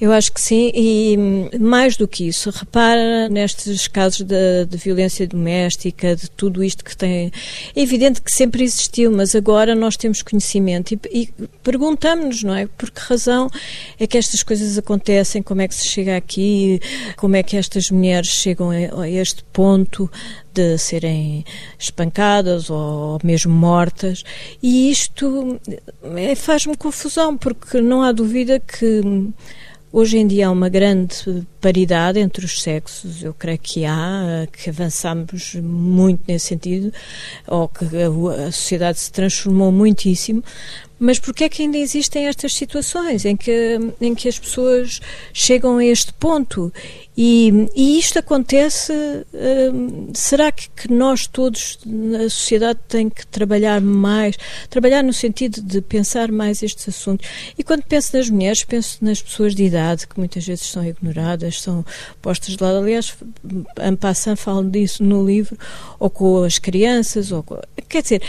Eu 0.00 0.12
acho 0.12 0.32
que 0.32 0.40
sim, 0.40 0.70
e 0.74 1.58
mais 1.58 1.96
do 1.96 2.06
que 2.06 2.26
isso, 2.28 2.50
repara 2.50 3.28
nestes 3.28 3.88
casos 3.88 4.22
de, 4.22 4.64
de, 4.66 4.76
violência 4.76 5.26
doméstica, 5.26 6.14
de 6.14 6.30
tudo 6.30 6.62
isto 6.62 6.84
que 6.84 6.96
tem. 6.96 7.32
É 7.74 7.80
evidente 7.80 8.20
que 8.22 8.32
sempre 8.32 8.62
existiu, 8.62 9.10
mas 9.10 9.34
agora 9.34 9.74
nós 9.74 9.96
temos 9.96 10.22
conhecimento 10.22 10.94
e, 10.94 11.00
e 11.12 11.28
perguntamos-nos, 11.62 12.42
não 12.42 12.54
é? 12.54 12.66
Por 12.66 12.90
que 12.90 13.00
razão 13.00 13.50
é 13.98 14.06
que 14.06 14.16
estas 14.16 14.42
coisas 14.42 14.78
acontecem, 14.78 15.42
como 15.42 15.60
é 15.60 15.68
que 15.68 15.74
se 15.74 15.88
chega 15.88 16.16
aqui, 16.16 16.80
como 17.16 17.36
é 17.36 17.42
que 17.42 17.56
estas 17.56 17.90
mulheres 17.90 18.28
chegam 18.28 18.70
a, 18.70 19.02
a 19.02 19.08
este 19.08 19.42
ponto 19.52 20.10
de 20.52 20.78
serem 20.78 21.44
espancadas 21.78 22.70
ou 22.70 23.18
mesmo 23.22 23.52
mortas. 23.52 24.24
E 24.62 24.90
isto 24.90 25.60
é, 26.16 26.34
faz-me 26.34 26.76
confusão, 26.76 27.36
porque 27.36 27.80
não 27.80 28.02
há 28.02 28.12
dúvida 28.12 28.60
que 28.60 29.02
Hoje 29.92 30.18
em 30.18 30.26
dia 30.26 30.46
há 30.46 30.50
uma 30.52 30.68
grande 30.68 31.44
paridade 31.60 32.18
entre 32.18 32.44
os 32.44 32.62
sexos, 32.62 33.22
eu 33.22 33.34
creio 33.34 33.58
que 33.58 33.84
há, 33.84 34.46
que 34.52 34.70
avançamos 34.70 35.54
muito 35.56 36.22
nesse 36.26 36.46
sentido, 36.46 36.92
ou 37.46 37.68
que 37.68 37.84
a, 37.84 38.52
sociedade 38.52 38.98
se 38.98 39.12
transformou 39.12 39.70
muitíssimo, 39.70 40.42
mas 41.00 41.18
porquê 41.18 41.44
é 41.44 41.48
que 41.48 41.62
ainda 41.62 41.78
existem 41.78 42.26
estas 42.26 42.52
situações 42.52 43.24
em 43.24 43.34
que, 43.34 43.78
em 44.02 44.14
que 44.14 44.28
as 44.28 44.38
pessoas 44.38 45.00
chegam 45.32 45.78
a 45.78 45.84
este 45.84 46.12
ponto? 46.12 46.70
E, 47.16 47.68
e 47.74 47.98
isto 47.98 48.18
acontece, 48.18 48.92
hum, 49.72 50.10
será 50.12 50.52
que, 50.52 50.68
que, 50.70 50.92
nós 50.92 51.26
todos, 51.26 51.78
na 51.86 52.28
sociedade, 52.28 52.78
tem 52.86 53.08
que 53.08 53.26
trabalhar 53.26 53.80
mais, 53.80 54.36
trabalhar 54.68 55.02
no 55.02 55.12
sentido 55.12 55.62
de 55.62 55.80
pensar 55.80 56.30
mais 56.30 56.62
estes 56.62 56.88
assuntos? 56.88 57.26
E 57.58 57.64
quando 57.64 57.82
penso 57.82 58.14
nas 58.16 58.28
mulheres, 58.28 58.62
penso 58.64 58.98
nas 59.02 59.22
pessoas 59.22 59.54
de 59.54 59.64
idade, 59.64 60.06
que 60.06 60.18
muitas 60.18 60.46
vezes 60.46 60.66
são 60.66 60.84
ignoradas, 60.84 61.49
são 61.58 61.84
postas 62.22 62.56
de 62.56 62.62
lado. 62.62 62.78
Aliás, 62.78 63.16
Ampassan 63.80 64.36
fala 64.36 64.62
disso 64.62 65.02
no 65.02 65.26
livro, 65.26 65.56
ou 65.98 66.10
com 66.10 66.44
as 66.44 66.58
crianças, 66.58 67.32
ou 67.32 67.42
com, 67.42 67.58
quer 67.88 68.02
dizer, 68.02 68.22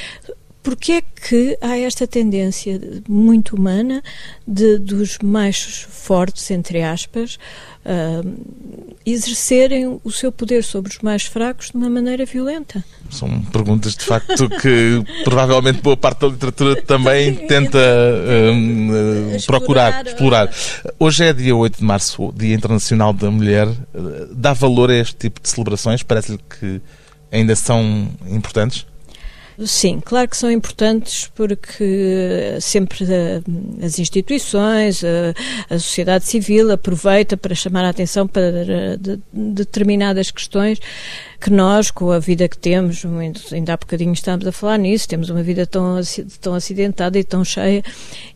porque 0.63 0.94
é 0.94 1.01
que 1.01 1.58
há 1.60 1.78
esta 1.78 2.08
tendência 2.08 2.80
muito 3.08 3.56
humana 3.56 4.04
de 4.48 4.78
dos 4.78 5.18
mais 5.20 5.62
fortes, 5.90 6.50
entre 6.51 6.82
aspas, 6.84 7.38
uh, 7.85 8.95
exercerem 9.05 10.00
o 10.03 10.11
seu 10.11 10.31
poder 10.31 10.63
sobre 10.63 10.91
os 10.91 11.00
mais 11.00 11.23
fracos 11.23 11.71
de 11.71 11.77
uma 11.77 11.89
maneira 11.89 12.25
violenta? 12.25 12.83
São 13.09 13.41
perguntas, 13.43 13.95
de 13.95 14.05
facto, 14.05 14.50
que 14.50 15.03
provavelmente 15.23 15.81
boa 15.81 15.97
parte 15.97 16.21
da 16.21 16.27
literatura 16.27 16.81
também 16.81 17.35
tenta 17.47 17.77
uh, 17.77 19.35
uh, 19.35 19.45
procurar, 19.45 20.05
explorar. 20.05 20.50
Hoje 21.00 21.25
é 21.25 21.33
dia 21.33 21.55
8 21.55 21.77
de 21.77 21.83
março, 21.83 22.33
Dia 22.35 22.55
Internacional 22.55 23.13
da 23.13 23.29
Mulher. 23.29 23.67
Dá 24.31 24.53
valor 24.53 24.89
a 24.89 24.95
este 24.95 25.15
tipo 25.15 25.41
de 25.41 25.50
celebrações? 25.50 26.03
Parece-lhe 26.03 26.39
que 26.59 26.81
ainda 27.31 27.55
são 27.55 28.09
importantes? 28.29 28.85
Sim, 29.65 30.00
claro 30.03 30.27
que 30.27 30.38
são 30.38 30.51
importantes 30.51 31.30
porque 31.36 32.58
sempre 32.60 33.06
eh, 33.06 33.41
as 33.86 34.00
instituições, 34.00 35.03
a, 35.03 35.75
a 35.75 35.77
sociedade 35.77 36.25
civil 36.25 36.72
aproveita 36.72 37.38
para 37.38 37.53
chamar 37.53 37.86
a 37.86 37.89
atenção 37.89 38.27
para 38.27 38.98
de, 38.98 39.20
determinadas 39.32 40.32
questões 40.32 40.80
que 41.41 41.50
nós, 41.50 41.89
com 41.89 42.12
a 42.12 42.19
vida 42.19 42.48
que 42.48 42.57
temos, 42.57 43.03
ainda 43.51 43.74
há 43.74 43.77
bocadinho 43.77 44.13
estamos 44.13 44.45
a 44.45 44.51
falar 44.51 44.77
nisso, 44.77 45.10
temos 45.10 45.31
uma 45.31 45.41
vida 45.41 45.65
tão, 45.65 46.00
tão 46.39 46.53
acidentada 46.53 47.17
e 47.17 47.24
tão 47.24 47.43
cheia, 47.43 47.83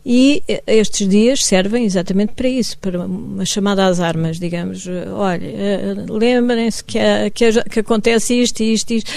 e 0.04 0.42
estes 0.66 1.08
dias 1.08 1.44
servem 1.44 1.84
exatamente 1.84 2.32
para 2.32 2.48
isso, 2.48 2.76
para 2.78 3.06
uma 3.06 3.44
chamada 3.44 3.86
às 3.86 4.00
armas, 4.00 4.40
digamos. 4.40 4.88
Olha, 5.12 5.46
eh, 5.46 5.94
lembrem-se 6.08 6.82
que, 6.82 6.98
que, 7.32 7.62
que, 7.70 7.80
acontece 7.80 8.34
isto, 8.34 8.60
isto, 8.60 8.92
isto, 8.92 9.12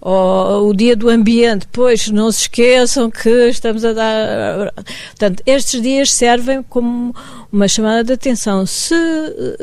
ou 0.00 0.70
o 0.70 0.74
dia 0.74 0.96
do 0.96 1.08
ambiente, 1.08 1.68
pois 1.70 2.08
não 2.08 2.32
se 2.32 2.42
esqueçam 2.42 3.08
que 3.08 3.48
estamos 3.48 3.84
a 3.84 3.92
dar. 3.92 4.72
Portanto, 5.10 5.44
estes 5.46 5.80
dias 5.80 6.12
servem 6.12 6.60
como 6.64 7.14
uma 7.52 7.68
chamada 7.68 8.02
de 8.02 8.12
atenção. 8.14 8.66
Se, 8.66 8.94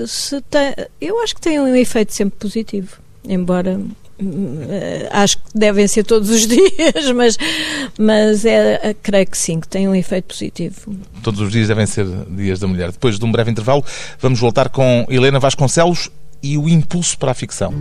se 0.08 0.40
tem, 0.44 0.74
eu 1.02 1.20
acho 1.22 1.36
que 1.36 1.42
tem 1.42 1.60
um 1.60 1.76
efeito 1.76 2.14
sempre 2.14 2.40
positivo, 2.40 3.05
embora 3.28 3.80
eh, 4.18 5.10
acho 5.12 5.38
que 5.38 5.44
devem 5.54 5.88
ser 5.88 6.04
todos 6.04 6.30
os 6.30 6.46
dias, 6.48 7.12
mas, 7.14 7.38
mas 8.00 8.46
é, 8.46 8.96
creio 9.02 9.28
que 9.28 9.38
sim, 9.38 9.60
que 9.60 9.68
tem 9.68 9.88
um 9.88 9.96
efeito 9.96 10.26
positivo. 10.26 10.96
Todos 11.22 11.42
os 11.42 11.52
dias 11.52 11.68
devem 11.68 11.86
ser 11.86 12.06
dias 12.30 12.60
da 12.60 12.68
mulher. 12.68 12.92
Depois 12.92 13.20
de 13.20 13.26
um 13.26 13.32
breve 13.32 13.52
intervalo, 13.52 13.84
vamos 14.20 14.40
voltar 14.40 14.70
com 14.70 15.06
Helena 15.10 15.40
Vasconcelos 15.40 16.10
e 16.42 16.58
o 16.58 16.70
impulso 16.70 17.18
para 17.18 17.32
a 17.32 17.34
ficção. 17.34 17.74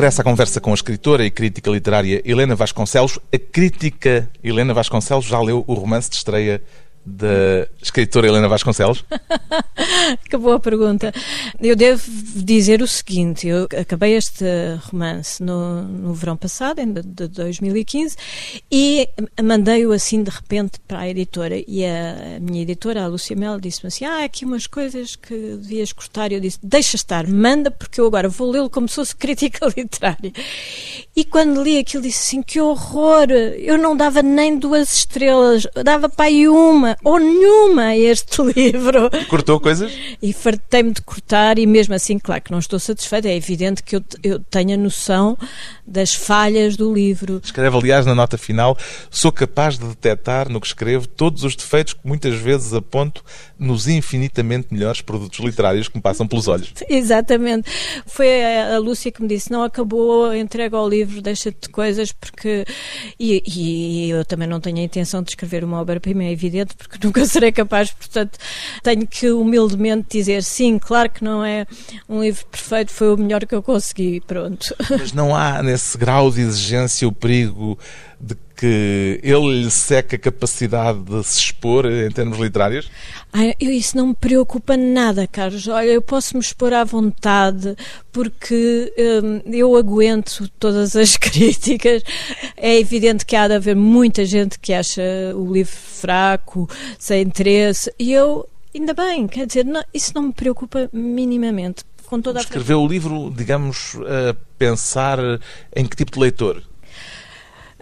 Regresso 0.00 0.22
à 0.22 0.24
conversa 0.24 0.62
com 0.62 0.70
a 0.70 0.74
escritora 0.74 1.26
e 1.26 1.30
crítica 1.30 1.70
literária 1.70 2.22
Helena 2.24 2.54
Vasconcelos. 2.54 3.18
A 3.30 3.38
crítica 3.38 4.30
Helena 4.42 4.72
Vasconcelos 4.72 5.26
já 5.26 5.38
leu 5.38 5.62
o 5.66 5.74
romance 5.74 6.08
de 6.08 6.16
estreia 6.16 6.62
da 7.04 7.66
escritora 7.80 8.26
Helena 8.26 8.48
Vasconcelos? 8.48 9.04
que 10.28 10.36
boa 10.36 10.60
pergunta. 10.60 11.12
Eu 11.60 11.74
devo 11.74 12.02
dizer 12.36 12.82
o 12.82 12.86
seguinte: 12.86 13.48
eu 13.48 13.66
acabei 13.78 14.16
este 14.16 14.44
romance 14.90 15.42
no, 15.42 15.82
no 15.82 16.14
verão 16.14 16.36
passado, 16.36 16.80
em 16.80 16.92
de 16.92 17.28
2015, 17.28 18.16
e 18.70 19.08
mandei-o 19.42 19.92
assim 19.92 20.22
de 20.22 20.30
repente 20.30 20.78
para 20.86 21.00
a 21.00 21.08
editora. 21.08 21.56
E 21.66 21.84
a, 21.84 22.38
minha 22.40 22.62
editora, 22.62 23.04
a 23.04 23.08
Lúcia 23.08 23.34
Mel, 23.34 23.58
disse-me 23.58 23.88
assim: 23.88 24.04
Ah, 24.04 24.20
há 24.20 24.24
aqui 24.24 24.44
umas 24.44 24.66
coisas 24.66 25.16
que 25.16 25.34
devias 25.34 25.92
gostar. 25.92 26.30
E 26.30 26.34
eu 26.34 26.40
disse: 26.40 26.58
Deixa 26.62 26.96
estar, 26.96 27.26
manda, 27.26 27.70
porque 27.70 28.00
eu 28.00 28.06
agora 28.06 28.28
vou 28.28 28.50
lê-lo 28.50 28.68
como 28.68 28.88
se 28.88 28.96
fosse 28.96 29.16
crítica 29.16 29.66
literária. 29.74 30.32
E 31.16 31.24
quando 31.24 31.62
li 31.62 31.78
aquilo, 31.78 32.02
disse 32.02 32.36
assim: 32.36 32.42
Que 32.42 32.60
horror! 32.60 33.30
Eu 33.30 33.78
não 33.78 33.96
dava 33.96 34.22
nem 34.22 34.58
duas 34.58 34.92
estrelas, 34.92 35.66
dava 35.82 36.08
para 36.08 36.26
aí 36.26 36.46
uma 36.46 36.89
ou 37.04 37.18
nenhuma 37.18 37.82
a 37.82 37.96
este 37.96 38.42
livro. 38.54 39.10
Cortou 39.28 39.60
coisas? 39.60 39.92
E 40.22 40.32
fartei-me 40.32 40.92
de 40.92 41.02
cortar, 41.02 41.58
e 41.58 41.66
mesmo 41.66 41.94
assim, 41.94 42.18
claro 42.18 42.42
que 42.42 42.50
não 42.50 42.58
estou 42.58 42.78
satisfeita. 42.78 43.28
É 43.28 43.36
evidente 43.36 43.82
que 43.82 43.96
eu, 43.96 44.04
eu 44.22 44.40
tenho 44.40 44.74
a 44.74 44.76
noção 44.76 45.36
das 45.86 46.14
falhas 46.14 46.76
do 46.76 46.92
livro. 46.92 47.40
Escreve, 47.42 47.76
aliás, 47.76 48.06
na 48.06 48.14
nota 48.14 48.38
final: 48.38 48.76
sou 49.10 49.32
capaz 49.32 49.78
de 49.78 49.86
detectar 49.86 50.48
no 50.48 50.60
que 50.60 50.66
escrevo 50.66 51.06
todos 51.06 51.44
os 51.44 51.56
defeitos 51.56 51.94
que 51.94 52.00
muitas 52.04 52.34
vezes 52.34 52.72
aponto 52.72 53.24
nos 53.58 53.88
infinitamente 53.88 54.68
melhores 54.70 55.00
produtos 55.00 55.38
literários 55.40 55.88
que 55.88 55.96
me 55.96 56.02
passam 56.02 56.26
pelos 56.26 56.48
olhos. 56.48 56.72
Exatamente. 56.88 57.70
Foi 58.06 58.28
a 58.44 58.78
Lúcia 58.78 59.10
que 59.10 59.20
me 59.20 59.28
disse: 59.28 59.50
não 59.50 59.62
acabou, 59.62 60.34
entrega 60.34 60.76
ao 60.76 60.88
livro, 60.88 61.20
deixa-te 61.20 61.62
de 61.62 61.68
coisas, 61.68 62.12
porque. 62.12 62.64
E, 63.18 63.42
e, 63.46 64.10
eu 64.10 64.24
também 64.24 64.48
não 64.48 64.60
tenho 64.60 64.78
a 64.78 64.82
intenção 64.82 65.22
de 65.22 65.30
escrever 65.30 65.64
uma 65.64 65.80
obra-prima, 65.80 66.24
é 66.24 66.32
evidente, 66.32 66.74
porque 66.80 66.98
nunca 67.06 67.24
serei 67.26 67.52
capaz, 67.52 67.90
portanto, 67.90 68.38
tenho 68.82 69.06
que 69.06 69.30
humildemente 69.30 70.18
dizer: 70.18 70.42
sim, 70.42 70.78
claro 70.78 71.10
que 71.10 71.22
não 71.22 71.44
é 71.44 71.66
um 72.08 72.22
livro 72.22 72.44
perfeito, 72.46 72.92
foi 72.92 73.14
o 73.14 73.16
melhor 73.16 73.44
que 73.46 73.54
eu 73.54 73.62
consegui, 73.62 74.20
pronto. 74.20 74.74
Mas 74.90 75.12
não 75.12 75.34
há 75.34 75.62
nesse 75.62 75.96
grau 75.96 76.30
de 76.30 76.40
exigência 76.40 77.06
o 77.06 77.12
perigo 77.12 77.78
que 78.60 79.18
ele 79.22 79.62
lhe 79.62 79.70
seca 79.70 80.16
a 80.16 80.18
capacidade 80.18 80.98
de 80.98 81.24
se 81.24 81.38
expor 81.38 81.86
em 81.86 82.10
termos 82.10 82.38
literários? 82.38 82.90
Ah, 83.32 83.54
eu, 83.58 83.70
isso 83.70 83.96
não 83.96 84.08
me 84.08 84.14
preocupa 84.14 84.76
nada, 84.76 85.26
Carlos. 85.26 85.66
Olha, 85.66 85.86
eu 85.86 86.02
posso 86.02 86.36
me 86.36 86.42
expor 86.42 86.74
à 86.74 86.84
vontade 86.84 87.74
porque 88.12 88.92
hum, 89.24 89.40
eu 89.50 89.74
aguento 89.76 90.46
todas 90.58 90.94
as 90.94 91.16
críticas. 91.16 92.02
É 92.54 92.78
evidente 92.78 93.24
que 93.24 93.34
há 93.34 93.48
de 93.48 93.54
haver 93.54 93.74
muita 93.74 94.26
gente 94.26 94.58
que 94.58 94.74
acha 94.74 95.02
o 95.34 95.50
livro 95.50 95.72
fraco, 95.72 96.68
sem 96.98 97.22
interesse, 97.22 97.90
e 97.98 98.12
eu, 98.12 98.46
ainda 98.74 98.92
bem, 98.92 99.26
quer 99.26 99.46
dizer, 99.46 99.64
não, 99.64 99.82
isso 99.94 100.12
não 100.14 100.24
me 100.24 100.32
preocupa 100.34 100.90
minimamente. 100.92 101.82
Com 102.04 102.20
toda 102.20 102.40
Escreveu 102.40 102.82
o 102.82 102.86
livro, 102.86 103.32
digamos, 103.34 103.96
a 104.00 104.36
pensar 104.58 105.18
em 105.74 105.86
que 105.86 105.96
tipo 105.96 106.12
de 106.12 106.18
leitor? 106.18 106.62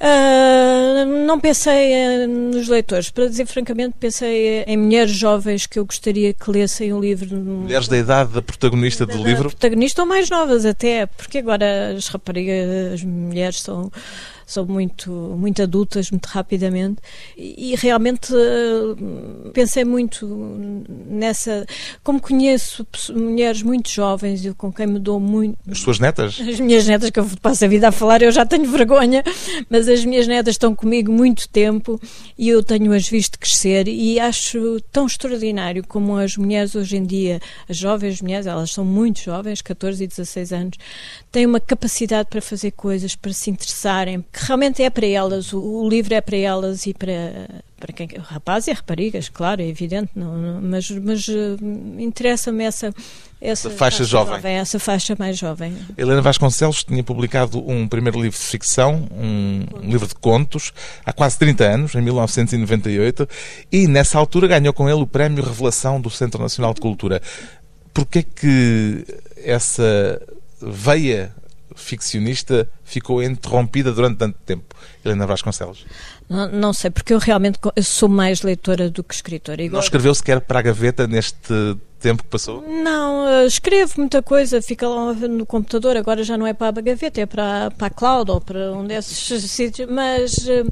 Uh, 0.01 1.05
não 1.27 1.41
pensei 1.41 1.93
uh, 1.93 2.29
nos 2.29 2.69
leitores. 2.69 3.11
Para 3.11 3.27
dizer 3.27 3.47
francamente, 3.47 3.97
pensei 3.99 4.63
em 4.63 4.77
mulheres 4.77 5.11
jovens 5.11 5.67
que 5.67 5.77
eu 5.77 5.85
gostaria 5.85 6.33
que 6.33 6.51
lessem 6.51 6.93
o 6.93 7.01
livro. 7.01 7.35
Mulheres 7.37 7.89
da 7.89 7.99
idade 7.99 8.33
da 8.33 8.41
protagonista 8.41 9.05
da 9.05 9.15
do 9.15 9.25
livro? 9.25 9.51
Protagonista 9.51 10.03
ou 10.03 10.07
mais 10.09 10.31
novas 10.31 10.65
até, 10.65 11.07
porque 11.07 11.39
agora 11.39 11.95
as 11.97 12.07
raparigas, 12.07 12.95
as 12.95 13.03
mulheres 13.03 13.61
são 13.61 13.91
são 14.49 14.65
muito, 14.65 15.11
muito 15.11 15.63
adultas, 15.63 16.11
muito 16.11 16.25
rapidamente, 16.27 17.03
e, 17.37 17.73
e 17.73 17.77
realmente 17.77 18.33
uh, 18.33 19.51
pensei 19.53 19.85
muito 19.85 20.27
nessa. 21.07 21.67
Como 22.03 22.19
conheço 22.19 22.87
mulheres 23.15 23.63
muito 23.63 23.91
jovens 23.91 24.43
e 24.45 24.55
com 24.55 24.73
quem 24.73 24.87
me 24.87 24.99
dou 24.99 25.21
muito. 25.21 25.59
As 25.71 25.81
suas 25.81 25.99
netas? 25.99 26.41
As 26.41 26.59
minhas 26.59 26.87
netas, 26.87 27.11
que 27.11 27.21
eu 27.21 27.27
passo 27.43 27.67
a 27.67 27.69
vida 27.69 27.89
a 27.89 27.93
falar, 27.93 28.23
eu 28.23 28.33
já 28.33 28.47
tenho 28.47 28.65
vergonha, 28.71 29.23
mas 29.69 29.87
as 29.87 30.03
minhas 30.03 30.27
netas 30.27 30.55
estão 30.55 30.75
comigo 30.75 31.13
muito 31.13 31.47
tempo 31.49 32.01
e 32.39 32.49
eu 32.49 32.63
tenho-as 32.63 33.07
visto 33.07 33.39
crescer 33.39 33.87
e 33.87 34.19
acho 34.19 34.81
tão 34.91 35.07
extraordinário 35.07 35.85
como 35.87 36.17
as 36.17 36.39
mulheres 36.39 36.75
hoje 36.75 36.97
em 36.97 37.05
dia, 37.05 37.39
as 37.69 37.77
jovens 37.77 38.23
mulheres, 38.23 38.47
elas 38.47 38.71
são 38.71 38.85
muito 38.85 39.21
jovens, 39.21 39.61
14 39.61 40.03
e 40.03 40.07
16 40.07 40.53
anos, 40.55 40.79
têm 41.31 41.45
uma 41.45 41.61
capacidade 41.61 42.31
para 42.31 42.41
fazer 42.41 42.71
coisas, 42.71 43.15
para 43.15 43.33
se 43.35 43.51
interessarem, 43.51 44.25
que 44.39 44.47
realmente 44.47 44.83
é 44.83 44.89
para 44.89 45.07
elas, 45.07 45.53
o, 45.53 45.59
o 45.59 45.89
livro 45.89 46.15
é 46.15 46.21
para 46.21 46.37
elas 46.37 46.87
e 46.87 46.95
para, 46.95 47.49
para 47.77 47.93
quem 47.93 48.09
rapazes 48.19 48.69
e 48.69 48.73
raparigas, 48.73 49.29
claro, 49.29 49.61
é 49.61 49.67
evidente, 49.67 50.11
não, 50.15 50.37
não 50.37 50.63
mas, 50.63 50.89
mas 50.91 51.27
uh, 51.27 51.57
interessa-me 51.99 52.63
essa, 52.63 52.95
essa 53.41 53.69
faixa, 53.69 54.05
jovem. 54.05 54.37
jovem. 54.37 54.55
Essa 54.55 54.79
faixa 54.79 55.17
mais 55.19 55.37
jovem. 55.37 55.77
Helena 55.97 56.23
Vasconcelos 56.23 56.85
tinha 56.85 57.03
publicado 57.03 57.59
um 57.69 57.89
primeiro 57.89 58.23
livro 58.23 58.39
de 58.39 58.45
ficção, 58.45 59.09
um, 59.11 59.65
um, 59.83 59.91
livro 59.91 60.07
de 60.07 60.15
contos, 60.15 60.73
há 61.05 61.13
quase 61.13 61.37
30 61.37 61.65
anos, 61.65 61.95
em 61.97 62.01
1998, 62.01 63.29
e 63.73 63.89
nessa 63.89 64.19
altura 64.19 64.47
ganhou 64.47 64.73
com 64.73 64.89
ele 64.89 65.03
o 65.03 65.07
Prémio 65.07 65.43
Revelação 65.43 66.01
do 66.01 66.11
Centro 66.11 66.41
Nacional 66.41 66.73
de 66.73 66.81
Cultura. 66.81 67.21
Porquê 67.93 68.23
que 68.23 69.05
essa 69.45 70.23
veia 70.61 71.35
ficcionista 71.79 72.69
ficou 72.85 73.23
interrompida 73.23 73.93
durante 73.93 74.19
tanto 74.19 74.39
tempo, 74.45 74.75
Helena 75.05 75.27
Vasconcelos? 75.27 75.87
Não, 76.29 76.51
não 76.51 76.73
sei, 76.73 76.91
porque 76.91 77.15
eu 77.15 77.19
realmente 77.19 77.59
eu 77.75 77.83
sou 77.83 78.09
mais 78.09 78.43
leitora 78.43 78.91
do 78.91 79.03
que 79.03 79.15
escritora. 79.15 79.63
Igual... 79.63 79.81
Não 79.81 79.85
escreveu 79.85 80.15
sequer 80.15 80.41
para 80.41 80.59
a 80.59 80.63
gaveta 80.63 81.07
neste 81.07 81.77
tempo 81.99 82.23
que 82.23 82.29
passou? 82.29 82.63
Não, 82.63 83.47
escrevo 83.47 83.95
muita 83.99 84.23
coisa, 84.23 84.61
fica 84.63 84.89
lá 84.89 85.13
no 85.15 85.47
computador, 85.47 85.97
agora 85.97 86.23
já 86.23 86.37
não 86.37 86.47
é 86.47 86.53
para 86.53 86.79
a 86.79 86.83
gaveta, 86.83 87.21
é 87.21 87.27
para, 87.27 87.71
para 87.71 87.87
a 87.87 87.91
cloud 87.91 88.31
ou 88.31 88.41
para 88.41 88.73
um 88.73 88.87
desses 88.87 89.51
sítios, 89.51 89.89
mas 89.91 90.49
eh, 90.49 90.65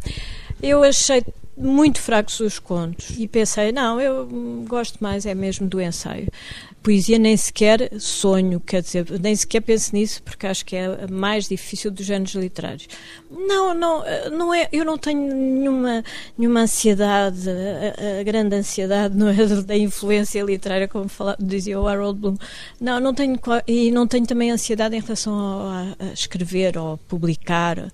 eu 0.63 0.85
achei 0.85 1.23
muito 1.57 2.01
fracos 2.01 2.39
os 2.41 2.59
contos. 2.59 3.11
E 3.19 3.27
pensei, 3.27 3.73
não, 3.73 4.01
eu 4.01 4.29
gosto 4.67 4.99
mais 5.01 5.25
é 5.25 5.35
mesmo 5.35 5.67
do 5.67 5.81
ensaio. 5.81 6.29
Poesia 6.83 7.19
nem 7.19 7.37
sequer 7.37 7.91
sonho, 7.99 8.61
quer 8.61 8.81
dizer, 8.81 9.07
nem 9.21 9.35
sequer 9.35 9.61
penso 9.61 9.93
nisso, 9.93 10.23
porque 10.23 10.47
acho 10.47 10.65
que 10.65 10.77
é 10.77 11.07
mais 11.09 11.49
difícil 11.49 11.91
dos 11.91 12.07
géneros 12.07 12.35
literários. 12.35 12.87
Não, 13.29 13.75
não, 13.75 14.05
não 14.31 14.55
é, 14.55 14.69
eu 14.71 14.85
não 14.85 14.97
tenho 14.97 15.35
nenhuma, 15.35 16.05
nenhuma 16.39 16.61
ansiedade, 16.61 17.51
a, 17.51 18.21
a 18.21 18.23
grande 18.23 18.55
ansiedade 18.55 19.17
não 19.17 19.29
é 19.29 19.35
da 19.67 19.77
influência 19.77 20.41
literária, 20.43 20.87
como 20.87 21.09
fala, 21.09 21.37
dizia 21.41 21.81
o 21.81 21.89
Harold 21.89 22.21
Bloom. 22.21 22.37
Não, 22.81 23.01
não 23.01 23.13
tenho, 23.13 23.37
e 23.67 23.91
não 23.91 24.07
tenho 24.07 24.27
também 24.27 24.53
ansiedade 24.53 24.95
em 24.95 25.01
relação 25.01 25.35
a, 25.35 25.97
a 25.99 26.13
escrever 26.13 26.79
ou 26.79 26.99
publicar. 26.99 27.91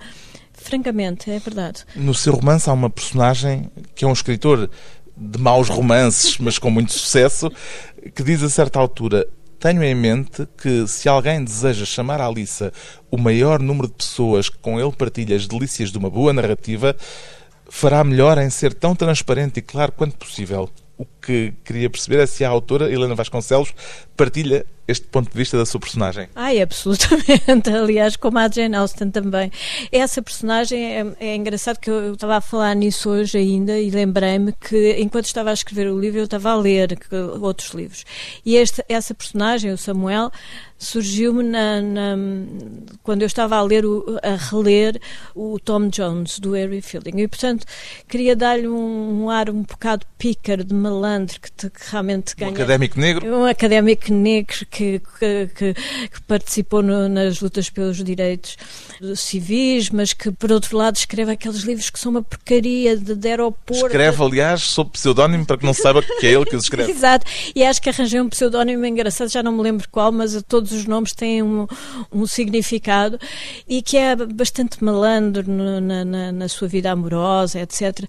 Francamente, 0.63 1.31
é 1.31 1.39
verdade. 1.39 1.85
No 1.95 2.15
seu 2.15 2.35
romance 2.35 2.69
há 2.69 2.73
uma 2.73 2.91
personagem 2.91 3.71
que 3.95 4.05
é 4.05 4.09
um 4.09 4.13
escritor 4.13 4.71
de 5.17 5.39
maus 5.39 5.69
romances, 5.69 6.39
mas 6.39 6.59
com 6.59 6.71
muito 6.71 6.93
sucesso, 6.93 7.51
que 8.15 8.23
diz 8.23 8.43
a 8.43 8.49
certa 8.49 8.79
altura: 8.79 9.27
Tenho 9.59 9.83
em 9.83 9.95
mente 9.95 10.47
que 10.61 10.87
se 10.87 11.09
alguém 11.09 11.45
deseja 11.45 11.85
chamar 11.85 12.21
à 12.21 12.27
Alissa 12.27 12.73
o 13.11 13.19
maior 13.19 13.61
número 13.61 13.89
de 13.89 13.95
pessoas 13.95 14.49
que 14.49 14.59
com 14.59 14.81
ele 14.81 14.93
partilha 14.93 15.37
as 15.37 15.47
delícias 15.47 15.91
de 15.91 15.99
uma 15.99 16.11
boa 16.11 16.33
narrativa, 16.33 16.97
fará 17.69 18.03
melhor 18.03 18.39
em 18.39 18.51
ser 18.51 18.75
tão 18.75 18.95
transparente 18.95 19.59
e 19.59 19.63
claro 19.63 19.93
quanto 19.93 20.17
possível. 20.17 20.69
O 20.99 21.05
que 21.23 21.55
queria 21.65 21.89
perceber 21.89 22.21
é 22.21 22.27
se 22.27 22.45
a 22.45 22.49
autora, 22.49 22.91
Helena 22.91 23.15
Vasconcelos, 23.15 23.73
partilha 24.17 24.67
este 24.87 25.07
ponto 25.07 25.31
de 25.31 25.39
vista 25.39 25.57
da 25.57 25.65
sua 25.65 25.79
personagem. 25.79 26.29
Ai, 26.35 26.61
absolutamente. 26.61 27.71
Aliás, 27.71 28.17
como 28.17 28.39
a 28.39 28.49
Jane 28.49 28.75
Austen 28.75 29.11
também. 29.11 29.51
Essa 29.91 30.21
personagem 30.21 30.85
é, 30.85 31.07
é 31.21 31.37
engraçado 31.37 31.79
que 31.79 31.89
eu, 31.89 32.15
estava 32.15 32.37
a 32.37 32.41
falar 32.41 32.75
nisso 32.75 33.09
hoje 33.09 33.39
ainda 33.39 33.79
e 33.79 33.91
lembrei-me 33.91 34.53
que 34.53 34.97
enquanto 34.99 35.27
estava 35.27 35.51
a 35.51 35.55
escrever 35.55 35.89
o 35.89 35.99
livro 35.99 36.19
eu 36.19 36.25
estava 36.25 36.51
a 36.51 36.57
ler 36.57 36.99
outros 37.41 37.71
livros. 37.71 38.05
E 38.45 38.57
este, 38.57 38.85
essa 38.89 39.15
personagem, 39.15 39.71
o 39.71 39.79
Samuel, 39.79 40.31
surgiu-me 40.83 41.45
na, 41.45 41.81
na, 41.81 42.17
quando 43.05 43.23
eu 43.23 43.27
estava 43.27 43.57
a 43.57 43.63
ler, 43.63 43.87
o, 43.87 44.19
a 44.21 44.35
reler 44.35 45.01
o 45.35 45.59
Tom 45.61 45.89
Jones, 45.89 46.41
do 46.41 46.53
Harry 46.53 46.83
Fielding. 46.83 47.21
E, 47.21 47.29
portanto, 47.29 47.65
queria 48.09 48.35
dar-lhe 48.35 48.67
um, 48.67 49.23
um, 49.23 49.31
ar 49.31 49.49
um 49.49 49.63
bocado 49.63 50.05
pícaro, 50.19 50.65
de 50.65 50.75
malandro, 50.75 51.12
que, 51.21 51.53
te, 51.53 51.71
que 51.71 51.91
realmente 51.91 52.35
ganha... 52.37 52.51
Um 52.51 52.55
académico 52.55 53.01
negro? 53.01 53.27
Um 53.27 53.45
académico 53.45 54.13
negro 54.13 54.67
que, 54.71 55.01
que, 55.19 55.51
que, 55.55 55.75
que 55.75 56.23
participou 56.27 56.83
no, 56.83 57.09
nas 57.09 57.41
lutas 57.41 57.71
pelos 57.71 58.03
direitos 58.03 58.57
civis, 59.17 59.91
mas 59.91 60.13
que, 60.13 60.31
por 60.31 60.53
outro 60.53 60.77
lado, 60.77 60.97
escreve 60.97 61.33
aqueles 61.33 61.63
livros 61.63 61.91
que 61.91 61.99
são 61.99 62.11
uma 62.13 62.23
porcaria 62.23 62.97
de, 62.97 63.15
de 63.15 63.29
aeroporto. 63.29 63.87
Escreve, 63.87 64.23
aliás, 64.23 64.63
sob 64.63 64.91
pseudónimo 64.91 65.45
para 65.45 65.59
que 65.59 65.65
não 65.65 65.75
saiba 65.75 66.03
que 66.03 66.27
é 66.27 66.33
ele 66.33 66.45
que 66.45 66.57
os 66.57 66.65
escreve. 66.65 66.91
Exato. 66.93 67.27
E 67.55 67.65
acho 67.65 67.81
que 67.81 67.89
arranjei 67.89 68.21
um 68.21 68.29
pseudónimo 68.29 68.85
engraçado, 68.85 69.29
já 69.29 69.43
não 69.43 69.53
me 69.53 69.63
lembro 69.63 69.89
qual, 69.91 70.13
mas 70.13 70.41
todos 70.47 70.73
os 70.73 70.87
nomes 70.87 71.13
têm 71.13 71.43
um, 71.43 71.67
um 72.13 72.27
significado 72.27 73.19
e 73.69 73.83
que 73.83 73.97
é 73.97 74.15
bastante 74.15 74.83
malandro 74.83 75.45
na, 75.51 76.05
na, 76.05 76.33
na 76.33 76.49
sua 76.49 76.69
vida 76.69 76.91
amorosa, 76.91 77.61
etc. 77.61 78.09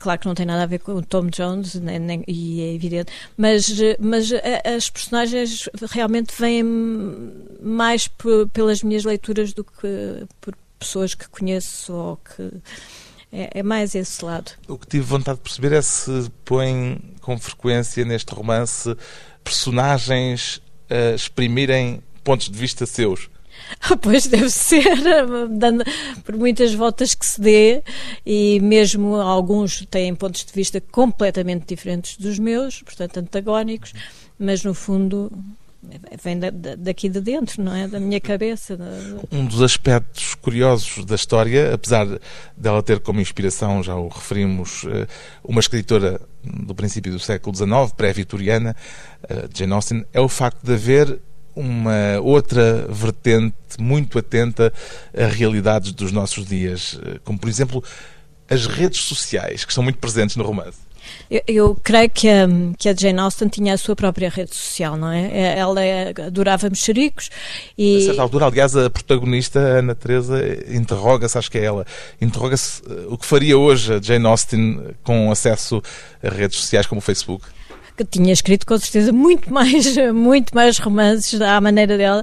Claro 0.00 0.18
que 0.18 0.26
não 0.26 0.34
tem 0.34 0.46
nada 0.46 0.62
a 0.62 0.66
ver 0.66 0.78
com 0.78 0.92
o 0.92 1.04
Tom 1.04 1.26
Jones, 1.26 1.74
nem, 1.74 1.98
nem, 1.98 2.24
e 2.26 2.62
é 2.62 2.74
evidente, 2.74 3.12
mas, 3.36 3.70
mas 4.00 4.30
as 4.64 4.88
personagens 4.88 5.68
realmente 5.92 6.32
vêm 6.38 6.64
mais 7.62 8.08
pelas 8.54 8.82
minhas 8.82 9.04
leituras 9.04 9.52
do 9.52 9.62
que 9.62 10.26
por 10.40 10.56
pessoas 10.78 11.14
que 11.14 11.28
conheço 11.28 11.92
ou 11.92 12.16
que. 12.16 12.50
É, 13.32 13.60
é, 13.60 13.62
mais 13.62 13.94
esse 13.94 14.24
lado. 14.24 14.50
O 14.66 14.76
que 14.76 14.88
tive 14.88 15.04
vontade 15.04 15.36
de 15.36 15.44
perceber 15.44 15.72
é 15.72 15.80
se 15.82 16.28
põe 16.44 17.00
com 17.20 17.38
frequência 17.38 18.04
neste 18.04 18.34
romance 18.34 18.96
personagens 19.44 20.60
a 20.88 21.14
exprimirem 21.14 22.02
pontos 22.24 22.48
de 22.48 22.58
vista 22.58 22.86
seus. 22.86 23.30
Pois 24.00 24.26
deve 24.26 24.50
ser, 24.50 24.96
dando, 25.50 25.84
por 26.24 26.36
muitas 26.36 26.74
voltas 26.74 27.14
que 27.14 27.26
se 27.26 27.40
dê, 27.40 27.82
e 28.24 28.60
mesmo 28.60 29.16
alguns 29.16 29.84
têm 29.86 30.14
pontos 30.14 30.44
de 30.44 30.52
vista 30.52 30.80
completamente 30.80 31.66
diferentes 31.66 32.16
dos 32.16 32.38
meus, 32.38 32.82
portanto 32.82 33.18
antagónicos, 33.18 33.92
mas 34.38 34.62
no 34.62 34.74
fundo 34.74 35.30
vem 36.22 36.38
da, 36.38 36.50
daqui 36.76 37.08
de 37.08 37.20
dentro, 37.20 37.62
não 37.62 37.74
é? 37.74 37.88
Da 37.88 37.98
minha 37.98 38.20
cabeça. 38.20 38.78
Um 39.32 39.46
dos 39.46 39.62
aspectos 39.62 40.34
curiosos 40.34 41.04
da 41.04 41.14
história, 41.14 41.74
apesar 41.74 42.06
dela 42.56 42.82
ter 42.82 43.00
como 43.00 43.20
inspiração, 43.20 43.82
já 43.82 43.94
o 43.94 44.08
referimos, 44.08 44.84
eh, 44.86 45.06
uma 45.42 45.60
escritora 45.60 46.20
do 46.44 46.74
princípio 46.74 47.12
do 47.12 47.18
século 47.18 47.56
XIX, 47.56 47.92
pré-vitoriana, 47.96 48.76
eh, 49.28 49.48
Jane 49.54 49.72
Austen, 49.72 50.04
é 50.12 50.20
o 50.20 50.28
facto 50.28 50.62
de 50.62 50.74
haver 50.74 51.18
uma 51.54 52.20
outra 52.22 52.86
vertente 52.88 53.54
muito 53.78 54.18
atenta 54.18 54.72
a 55.16 55.26
realidades 55.26 55.92
dos 55.92 56.12
nossos 56.12 56.46
dias, 56.46 56.98
eh, 57.04 57.18
como 57.24 57.38
por 57.38 57.48
exemplo 57.48 57.82
as 58.48 58.66
redes 58.66 59.00
sociais, 59.00 59.64
que 59.64 59.72
são 59.72 59.82
muito 59.82 59.98
presentes 59.98 60.36
no 60.36 60.44
romance. 60.44 60.78
Eu, 61.30 61.42
eu, 61.46 61.78
creio 61.82 62.10
que 62.10 62.28
a, 62.28 62.46
que 62.76 62.88
a 62.88 62.94
Jane 62.94 63.18
Austen 63.20 63.48
tinha 63.48 63.74
a 63.74 63.78
sua 63.78 63.96
própria 63.96 64.28
rede 64.28 64.54
social, 64.54 64.96
não 64.96 65.10
é? 65.10 65.30
é 65.32 65.58
ela 65.58 65.82
é, 65.82 66.10
adorava 66.26 66.68
mexericos 66.68 67.30
e... 67.78 67.98
A 67.98 68.06
certa 68.06 68.22
altura, 68.22 68.46
aliás, 68.46 68.76
a 68.76 68.90
protagonista, 68.90 69.58
Ana 69.58 69.94
Teresa, 69.94 70.38
interroga-se, 70.68 71.38
acho 71.38 71.50
que 71.50 71.58
é 71.58 71.64
ela, 71.64 71.86
interroga-se 72.20 72.82
eh, 72.84 73.06
o 73.08 73.16
que 73.16 73.26
faria 73.26 73.56
hoje 73.56 73.94
a 73.94 74.00
Jane 74.00 74.26
Austen 74.26 74.80
com 75.02 75.30
acesso 75.30 75.82
a 76.22 76.28
redes 76.28 76.58
sociais 76.58 76.86
como 76.86 76.98
o 76.98 77.02
Facebook 77.02 77.46
que 78.04 78.18
tinha 78.18 78.32
escrito 78.32 78.66
com 78.66 78.78
certeza 78.78 79.12
muito 79.12 79.52
mais, 79.52 79.96
muito 80.14 80.54
mais 80.54 80.78
romances 80.78 81.40
à 81.40 81.60
maneira 81.60 81.96
dela, 81.96 82.22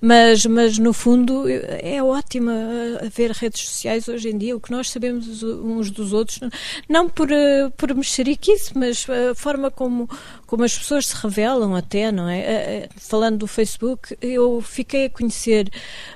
mas, 0.00 0.44
mas 0.46 0.78
no 0.78 0.92
fundo 0.92 1.44
é 1.48 2.02
ótimo 2.02 2.50
ver 3.14 3.30
redes 3.32 3.62
sociais 3.62 4.08
hoje 4.08 4.30
em 4.30 4.38
dia, 4.38 4.56
o 4.56 4.60
que 4.60 4.70
nós 4.70 4.90
sabemos 4.90 5.42
uns 5.42 5.90
dos 5.90 6.12
outros, 6.12 6.40
não 6.88 7.08
por, 7.08 7.28
por 7.76 7.94
mexeriquice, 7.94 8.76
mas 8.76 9.06
a 9.30 9.34
forma 9.34 9.70
como, 9.70 10.08
como 10.46 10.64
as 10.64 10.76
pessoas 10.76 11.06
se 11.06 11.16
revelam 11.16 11.74
até, 11.74 12.10
não 12.10 12.28
é? 12.28 12.88
Falando 12.96 13.38
do 13.38 13.46
Facebook, 13.46 14.16
eu 14.20 14.60
fiquei 14.60 15.06
a 15.06 15.10
conhecer 15.10 15.70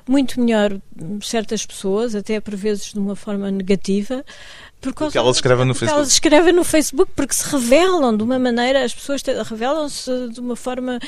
muito 0.06 0.40
melhor 0.40 0.78
certas 1.22 1.64
pessoas, 1.66 2.14
até 2.14 2.40
por 2.40 2.54
vezes 2.54 2.92
de 2.92 2.98
uma 2.98 3.16
forma 3.16 3.50
negativa, 3.50 4.24
por 4.82 4.92
causa, 4.92 5.10
porque 5.10 5.18
elas 5.18 5.36
escrevem 5.36 5.64
no 5.64 5.74
Facebook. 5.74 5.98
Elas 5.98 6.12
escrevem 6.12 6.52
no 6.52 6.64
Facebook 6.64 7.12
porque 7.14 7.34
se 7.34 7.48
revelam 7.48 8.16
de 8.16 8.24
uma 8.24 8.38
maneira, 8.38 8.84
as 8.84 8.92
pessoas 8.92 9.22
revelam-se 9.48 10.28
de 10.28 10.40
uma 10.40 10.56
forma 10.56 10.98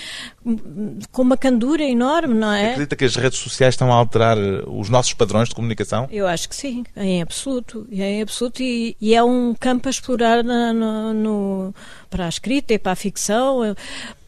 com 1.11 1.23
uma 1.23 1.37
candura 1.37 1.83
enorme, 1.83 2.35
não 2.35 2.53
é? 2.53 2.71
Acredita 2.71 2.95
que 2.95 3.05
as 3.05 3.17
redes 3.17 3.39
sociais 3.41 3.75
estão 3.75 3.93
a 3.93 3.97
alterar 3.97 4.39
eh, 4.39 4.63
os 4.67 4.89
nossos 4.89 5.13
padrões 5.15 5.49
de 5.49 5.55
comunicação? 5.55 6.09
Eu 6.11 6.27
acho 6.27 6.49
que 6.49 6.55
sim, 6.55 6.85
em 6.97 7.21
absoluto. 7.21 7.87
Em 7.91 8.23
absoluto 8.23 8.63
e, 8.63 8.97
e 9.01 9.15
é 9.15 9.23
um 9.23 9.55
campo 9.59 9.89
a 9.89 9.91
explorar 9.91 10.45
na, 10.45 10.73
no, 10.73 11.13
no, 11.13 11.75
para 12.15 12.27
a 12.27 12.29
escrita 12.29 12.73
e 12.73 12.79
para 12.79 12.93
a 12.93 12.97
ficção, 12.97 13.65
eh, 13.65 13.75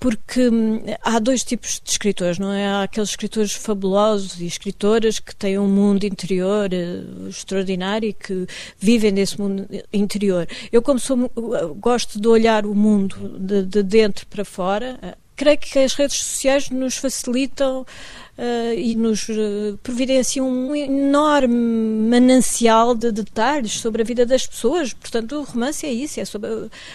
porque 0.01 0.49
hum, 0.49 0.83
há 1.01 1.21
dois 1.21 1.45
tipos 1.45 1.81
de 1.81 1.89
escritores, 1.89 2.37
não 2.37 2.53
é? 2.53 2.67
Há 2.67 2.83
aqueles 2.83 3.11
escritores 3.11 3.53
fabulosos 3.53 4.41
e 4.41 4.47
escritoras 4.47 5.21
que 5.21 5.35
têm 5.37 5.57
um 5.57 5.69
mundo 5.69 6.03
interior 6.03 6.69
uh, 6.73 7.29
extraordinário 7.29 8.09
e 8.09 8.13
que 8.13 8.45
vivem 8.77 9.15
desse 9.15 9.41
mundo 9.41 9.69
interior. 9.93 10.49
Eu, 10.73 10.83
como 10.83 10.99
sou, 10.99 11.31
gosto 11.77 12.21
de 12.21 12.27
olhar 12.27 12.67
o 12.67 12.75
mundo 12.75 13.39
de, 13.39 13.63
de 13.63 13.85
dentro 13.85 14.27
para 14.27 14.45
fora, 14.45 14.99
creio 15.37 15.59
que 15.59 15.79
as 15.79 15.93
redes 15.95 16.17
sociais 16.17 16.71
nos 16.71 16.97
facilitam 16.97 17.83
uh, 17.83 18.75
e 18.75 18.95
nos 18.97 19.29
uh, 19.29 19.79
providenciam 19.83 20.49
um 20.49 20.75
enorme 20.75 21.55
manancial 22.09 22.95
de 22.95 23.13
detalhes 23.13 23.73
sobre 23.73 24.03
a 24.03 24.05
vida 24.05 24.25
das 24.25 24.47
pessoas. 24.47 24.93
Portanto, 24.93 25.37
o 25.37 25.43
romance 25.45 25.87
é 25.87 25.93
isso, 25.93 26.19
é 26.19 26.25
sobre 26.25 26.49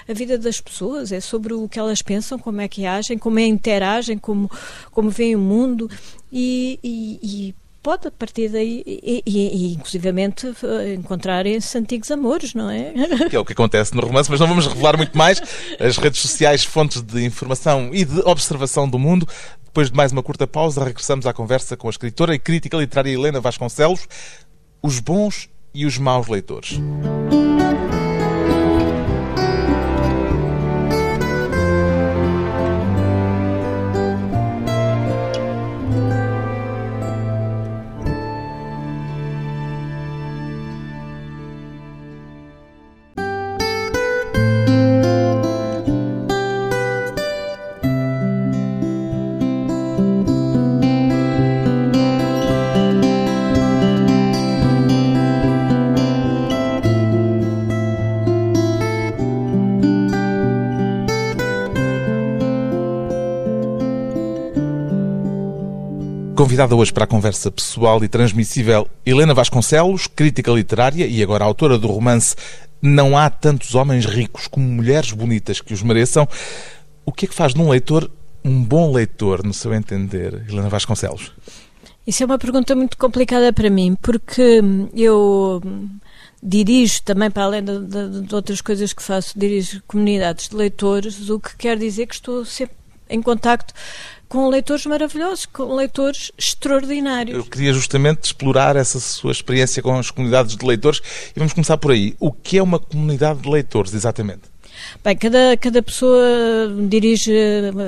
a 0.08 0.14
vida 0.14 0.38
das 0.38 0.60
pessoas, 0.60 1.12
é 1.12 1.20
sobre 1.20 1.54
o 1.54 1.70
que 1.70 1.80
elas 1.80 2.02
pensam, 2.02 2.40
como 2.40 2.62
é 2.62 2.68
que 2.68 2.86
agem, 2.86 3.18
como 3.18 3.40
é 3.40 3.46
interagem, 3.46 4.18
como, 4.18 4.50
como 4.92 5.10
veem 5.10 5.36
o 5.36 5.40
mundo 5.40 5.90
e, 6.32 6.80
e, 6.84 7.20
e 7.22 7.56
pode 7.82 8.08
a 8.08 8.12
partir 8.12 8.50
daí 8.50 8.84
e, 8.86 9.24
e, 9.26 9.32
e 9.70 9.74
inclusivamente 9.74 10.54
eh, 10.64 10.94
encontrarem-se 10.94 11.78
antigos 11.78 12.12
amores, 12.12 12.54
não 12.54 12.70
é? 12.70 12.94
Que 13.30 13.36
é 13.36 13.40
o 13.40 13.46
que 13.46 13.54
acontece 13.54 13.96
no 13.96 14.02
romance, 14.02 14.30
mas 14.30 14.40
não 14.40 14.48
vamos 14.48 14.68
revelar 14.68 14.98
muito 14.98 15.18
mais. 15.18 15.42
As 15.80 15.98
redes 15.98 16.20
sociais, 16.20 16.64
fontes 16.64 17.02
de 17.02 17.24
informação 17.26 17.90
e 17.94 18.06
de 18.06 18.20
observação 18.22 18.88
do 18.88 19.00
mundo. 19.00 19.28
Depois 19.66 19.90
de 19.90 19.96
mais 19.96 20.12
uma 20.12 20.22
curta 20.22 20.46
pausa, 20.46 20.84
regressamos 20.84 21.26
à 21.26 21.34
conversa 21.34 21.78
com 21.78 21.88
a 21.88 21.92
escritora 21.92 22.36
e 22.36 22.40
crítica 22.40 22.78
literária 22.78 23.12
Helena 23.12 23.40
Vasconcelos, 23.40 24.08
os 24.82 25.00
bons 25.00 25.50
e 25.74 25.86
os 25.86 25.98
maus 25.98 26.28
leitores. 26.28 26.80
Convidada 66.62 66.76
hoje 66.76 66.94
para 66.94 67.06
a 67.06 67.08
conversa 67.08 67.50
pessoal 67.50 68.04
e 68.04 68.08
transmissível 68.08 68.88
Helena 69.04 69.34
Vasconcelos, 69.34 70.06
crítica 70.06 70.52
literária 70.52 71.08
e 71.08 71.24
agora 71.24 71.44
autora 71.44 71.76
do 71.76 71.88
romance 71.88 72.36
Não 72.80 73.18
há 73.18 73.32
tantos 73.32 73.74
homens 73.74 74.06
ricos 74.06 74.48
como 74.48 74.68
mulheres 74.68 75.12
bonitas 75.12 75.60
que 75.60 75.74
os 75.74 75.82
mereçam. 75.82 76.28
O 77.04 77.12
que 77.12 77.26
é 77.26 77.28
que 77.28 77.34
faz 77.34 77.56
de 77.56 77.62
um 77.62 77.70
leitor 77.70 78.12
um 78.46 78.64
bom 78.64 78.92
leitor, 78.92 79.44
no 79.44 79.54
seu 79.54 79.74
entender, 79.74 80.46
Helena 80.48 80.70
Vasconcelos? 80.70 81.32
Isso 82.06 82.22
é 82.22 82.26
uma 82.28 82.38
pergunta 82.38 82.76
muito 82.76 82.96
complicada 82.96 83.52
para 83.52 83.70
mim, 83.70 83.96
porque 84.00 84.62
eu 84.94 85.62
dirijo 86.44 87.02
também, 87.04 87.32
para 87.32 87.44
além 87.44 87.64
de, 87.64 87.80
de, 87.80 88.22
de, 88.22 88.36
outras 88.36 88.62
coisas 88.62 88.94
que 88.94 89.02
faço, 89.02 89.38
dirijo 89.38 89.82
comunidades 89.88 90.50
de 90.50 90.56
leitores, 90.56 91.28
o 91.30 91.40
que 91.40 91.56
quer 91.56 91.78
dizer 91.78 92.06
que 92.06 92.16
estou 92.16 92.46
sempre 92.46 92.76
em 93.10 93.22
contacto 93.22 93.74
com 94.32 94.48
leitores 94.48 94.86
maravilhosos, 94.86 95.46
com 95.46 95.76
leitores 95.76 96.32
extraordinários. 96.38 97.38
Eu 97.38 97.44
queria 97.44 97.74
justamente 97.74 98.24
explorar 98.24 98.78
essa 98.78 98.98
sua 98.98 99.34
experiência 99.34 99.84
com 99.84 99.94
as 100.00 100.10
comunidades 100.10 100.56
de 100.56 100.66
leitores 100.66 101.02
e 101.36 101.38
vamos 101.38 101.52
começar 101.52 101.78
por 101.78 101.92
aí. 101.92 102.16
O 102.18 102.32
que 102.32 102.58
é 102.58 102.64
uma 102.64 102.80
comunidade 102.80 103.42
de 103.42 103.50
leitores, 103.50 103.94
exatamente? 103.94 104.51
Bem, 105.04 105.16
cada, 105.16 105.58
cada 105.58 105.82
pessoa 105.82 106.22
dirige 106.88 107.34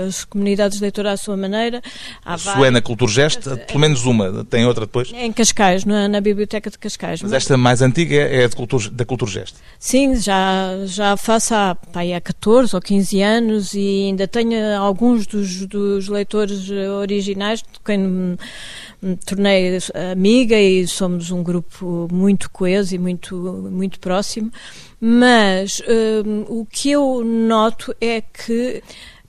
as 0.08 0.26
comunidades 0.26 0.78
de 0.78 0.84
leitura 0.84 1.12
à 1.12 1.18
sua 1.18 1.38
maneira. 1.38 1.82
Há 2.26 2.34
a 2.34 2.38
sua 2.38 2.68
é 2.68 2.72
na 2.72 2.82
Culturgest, 2.82 3.42
pelo 3.68 3.80
menos 3.80 4.06
uma, 4.06 4.46
tem 4.46 4.66
outra 4.66 4.86
depois? 4.86 5.12
Em 5.14 5.32
Cascais, 5.32 5.86
na, 5.86 6.08
na 6.08 6.22
Biblioteca 6.22 6.70
de 6.70 6.78
Cascais. 6.78 7.22
Mas 7.22 7.34
esta 7.34 7.58
mais 7.58 7.82
antiga 7.82 8.16
é 8.16 8.48
de 8.48 8.56
Cultur, 8.56 8.90
da 8.90 9.06
Culturgest? 9.06 9.56
Sim, 9.80 10.16
já, 10.16 10.86
já 10.86 11.18
faço 11.18 11.54
há, 11.54 11.76
pá, 11.76 12.02
há 12.02 12.22
14 12.22 12.76
ou 12.76 12.82
15 12.82 13.22
anos 13.22 13.74
e 13.74 14.08
ainda 14.08 14.28
tenho 14.28 14.78
alguns 14.78 15.28
dos, 15.28 15.66
dos 15.66 16.08
leitores 16.08 16.70
originais 16.70 17.60
de 17.60 17.80
quem 17.84 17.98
me, 17.98 18.38
me 19.02 19.18
tornei 19.18 19.78
amiga 20.12 20.60
e 20.60 20.88
somos 20.88 21.32
um 21.32 21.44
grupo 21.44 22.08
muito 22.12 22.50
coeso 22.50 22.96
e 22.96 22.98
muito, 22.98 23.36
muito 23.72 24.00
próximo. 24.00 24.52
Mas 25.06 25.82
um, 26.26 26.60
o 26.62 26.66
que 26.66 26.92
eu 26.92 27.26
noto 27.26 27.94
é 28.00 28.22
que, 28.22 28.82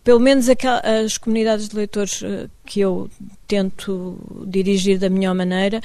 pelo 0.05 0.21
menos 0.21 0.47
as 0.49 1.19
comunidades 1.19 1.69
de 1.69 1.75
leitores 1.75 2.23
uh, 2.23 2.49
que 2.65 2.79
eu 2.79 3.11
tento 3.49 4.17
dirigir 4.47 5.01
da 5.01 5.11
melhor 5.11 5.35
maneira, 5.35 5.81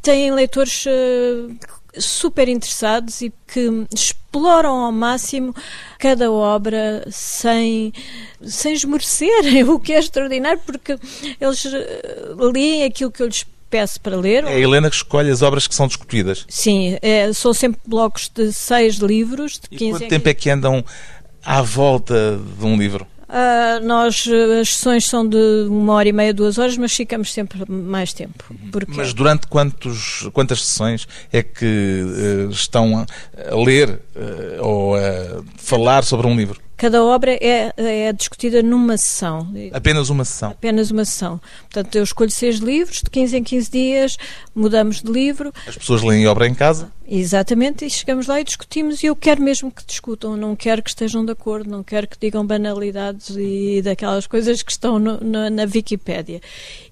têm 0.00 0.30
leitores 0.32 0.86
uh, 0.86 1.56
super 2.00 2.48
interessados 2.48 3.20
e 3.20 3.32
que 3.48 3.68
exploram 3.92 4.84
ao 4.84 4.92
máximo 4.92 5.52
cada 5.98 6.30
obra 6.30 7.04
sem, 7.10 7.92
sem 8.40 8.74
esmorecer, 8.74 9.42
o 9.68 9.80
que 9.80 9.92
é 9.92 9.98
extraordinário, 9.98 10.62
porque 10.64 10.96
eles 11.40 11.64
uh, 11.64 12.50
leem 12.52 12.84
aquilo 12.84 13.10
que 13.10 13.24
eu 13.24 13.26
lhes 13.26 13.44
peço 13.70 14.00
para 14.00 14.16
ler. 14.16 14.44
É 14.44 14.54
a 14.54 14.58
Helena 14.58 14.90
que 14.90 14.96
escolhe 14.96 15.30
as 15.30 15.42
obras 15.42 15.66
que 15.66 15.74
são 15.74 15.86
discutidas. 15.86 16.44
Sim, 16.48 16.96
é, 17.02 17.32
são 17.32 17.52
sempre 17.52 17.80
blocos 17.86 18.30
de 18.34 18.52
seis 18.52 18.96
livros. 18.96 19.60
De 19.60 19.68
15 19.68 19.84
e 19.84 19.90
quanto 19.92 20.08
tempo 20.08 20.28
é 20.28 20.34
que 20.34 20.50
andam 20.50 20.84
à 21.44 21.62
volta 21.62 22.38
de 22.58 22.64
um 22.64 22.76
livro? 22.76 23.06
Uh, 23.28 23.84
nós, 23.84 24.26
as 24.58 24.74
sessões 24.74 25.04
são 25.04 25.28
de 25.28 25.66
uma 25.68 25.92
hora 25.92 26.08
e 26.08 26.12
meia, 26.12 26.32
duas 26.32 26.56
horas, 26.56 26.78
mas 26.78 26.94
ficamos 26.94 27.30
sempre 27.30 27.62
mais 27.70 28.14
tempo. 28.14 28.42
Porque... 28.72 28.92
Mas 28.96 29.12
durante 29.12 29.46
quantos, 29.48 30.26
quantas 30.32 30.64
sessões 30.64 31.06
é 31.30 31.42
que 31.42 32.46
uh, 32.46 32.50
estão 32.50 33.04
a 33.50 33.54
ler 33.54 34.00
uh, 34.16 34.66
ou 34.66 34.96
a 34.96 35.42
falar 35.58 36.04
sobre 36.04 36.26
um 36.26 36.34
livro? 36.34 36.67
Cada 36.78 37.02
obra 37.04 37.32
é, 37.32 37.72
é 37.76 38.12
discutida 38.12 38.62
numa 38.62 38.96
sessão. 38.96 39.52
Apenas 39.72 40.10
uma 40.10 40.24
sessão? 40.24 40.50
Apenas 40.52 40.92
uma 40.92 41.04
sessão. 41.04 41.40
Portanto, 41.62 41.96
eu 41.96 42.04
escolho 42.04 42.30
seis 42.30 42.58
livros, 42.58 43.02
de 43.02 43.10
15 43.10 43.36
em 43.36 43.42
15 43.42 43.70
dias, 43.70 44.16
mudamos 44.54 45.02
de 45.02 45.10
livro. 45.10 45.52
As 45.66 45.76
pessoas 45.76 46.04
leem 46.04 46.24
a 46.24 46.30
obra 46.30 46.46
em 46.46 46.54
casa? 46.54 46.92
Exatamente, 47.10 47.84
e 47.84 47.90
chegamos 47.90 48.28
lá 48.28 48.40
e 48.40 48.44
discutimos, 48.44 49.02
e 49.02 49.06
eu 49.06 49.16
quero 49.16 49.42
mesmo 49.42 49.72
que 49.72 49.84
discutam, 49.84 50.36
não 50.36 50.54
quero 50.54 50.80
que 50.80 50.90
estejam 50.90 51.24
de 51.24 51.32
acordo, 51.32 51.68
não 51.68 51.82
quero 51.82 52.06
que 52.06 52.16
digam 52.16 52.46
banalidades 52.46 53.30
e 53.36 53.82
daquelas 53.82 54.28
coisas 54.28 54.62
que 54.62 54.70
estão 54.70 55.00
no, 55.00 55.18
no, 55.18 55.50
na 55.50 55.64
Wikipédia. 55.64 56.40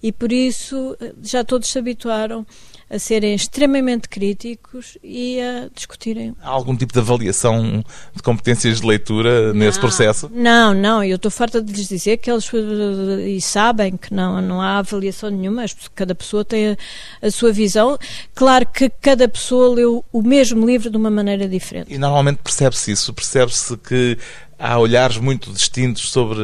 E 0.02 0.10
por 0.10 0.32
isso 0.32 0.96
já 1.22 1.44
todos 1.44 1.68
se 1.68 1.78
habituaram 1.78 2.44
a 2.88 2.98
serem 2.98 3.34
extremamente 3.34 4.08
críticos 4.08 4.96
e 5.02 5.40
a 5.40 5.68
discutirem. 5.74 6.34
Há 6.40 6.48
algum 6.48 6.76
tipo 6.76 6.92
de 6.92 6.98
avaliação 6.98 7.84
de 8.14 8.22
competências 8.22 8.80
de 8.80 8.86
leitura 8.86 9.48
não, 9.48 9.54
nesse 9.54 9.78
processo? 9.80 10.30
Não, 10.32 10.72
não, 10.72 11.02
eu 11.02 11.16
estou 11.16 11.30
farta 11.30 11.60
de 11.60 11.72
lhes 11.72 11.88
dizer 11.88 12.18
que 12.18 12.30
eles 12.30 12.48
e 13.26 13.40
sabem 13.40 13.96
que 13.96 14.14
não, 14.14 14.40
não 14.40 14.60
há 14.60 14.78
avaliação 14.78 15.30
nenhuma, 15.30 15.64
cada 15.94 16.14
pessoa 16.14 16.44
tem 16.44 16.70
a, 16.70 16.76
a 17.22 17.30
sua 17.30 17.52
visão. 17.52 17.98
Claro 18.34 18.66
que 18.66 18.88
cada 18.88 19.28
pessoa 19.28 19.74
leu 19.74 20.04
o 20.12 20.22
mesmo 20.22 20.64
livro 20.64 20.88
de 20.88 20.96
uma 20.96 21.10
maneira 21.10 21.48
diferente. 21.48 21.92
E 21.92 21.98
normalmente 21.98 22.38
percebe-se 22.42 22.92
isso, 22.92 23.12
percebe-se 23.12 23.76
que 23.78 24.16
há 24.58 24.78
olhares 24.78 25.18
muito 25.18 25.52
distintos 25.52 26.10
sobre 26.10 26.40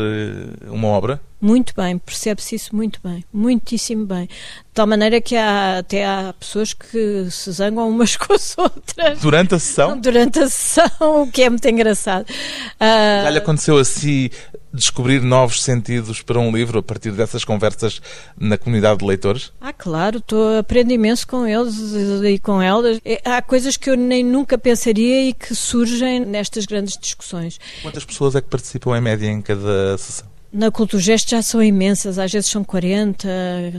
uma 0.66 0.88
obra? 0.88 1.20
Muito 1.42 1.74
bem, 1.76 1.98
percebe-se 1.98 2.54
isso 2.54 2.76
muito 2.76 3.00
bem, 3.02 3.24
muitíssimo 3.32 4.06
bem. 4.06 4.26
De 4.26 4.74
tal 4.74 4.86
maneira 4.86 5.20
que 5.20 5.34
há, 5.34 5.78
até 5.78 6.06
há 6.06 6.32
pessoas 6.38 6.72
que 6.72 7.28
se 7.32 7.50
zangam 7.50 7.88
umas 7.88 8.14
com 8.16 8.32
as 8.32 8.56
outras. 8.56 9.18
Durante 9.18 9.56
a 9.56 9.58
sessão? 9.58 9.98
Durante 10.00 10.38
a 10.38 10.48
sessão, 10.48 11.22
o 11.22 11.26
que 11.32 11.42
é 11.42 11.50
muito 11.50 11.68
engraçado. 11.68 12.26
Uh... 12.30 13.24
Já 13.24 13.30
lhe 13.30 13.38
aconteceu 13.38 13.76
assim 13.76 14.30
descobrir 14.72 15.20
novos 15.20 15.64
sentidos 15.64 16.22
para 16.22 16.38
um 16.38 16.54
livro 16.54 16.78
a 16.78 16.82
partir 16.82 17.10
dessas 17.10 17.44
conversas 17.44 18.00
na 18.38 18.56
comunidade 18.56 19.00
de 19.00 19.04
leitores? 19.04 19.52
Ah, 19.60 19.72
claro, 19.72 20.18
estou 20.18 20.58
aprendo 20.58 20.92
imenso 20.92 21.26
com 21.26 21.44
eles 21.44 21.74
e 22.22 22.38
com 22.38 22.62
elas. 22.62 23.00
É, 23.04 23.20
há 23.24 23.42
coisas 23.42 23.76
que 23.76 23.90
eu 23.90 23.96
nem 23.96 24.22
nunca 24.22 24.56
pensaria 24.56 25.28
e 25.28 25.32
que 25.32 25.56
surgem 25.56 26.20
nestas 26.20 26.66
grandes 26.66 26.96
discussões. 26.96 27.58
Quantas 27.82 28.04
pessoas 28.04 28.36
é 28.36 28.40
que 28.40 28.48
participam 28.48 28.96
em 28.96 29.00
média 29.00 29.26
em 29.26 29.42
cada 29.42 29.98
sessão? 29.98 30.31
Na 30.52 30.70
Culturgest 30.70 31.30
já 31.30 31.40
são 31.40 31.62
imensas, 31.62 32.18
às 32.18 32.30
vezes 32.30 32.50
são 32.50 32.62
40, 32.62 33.26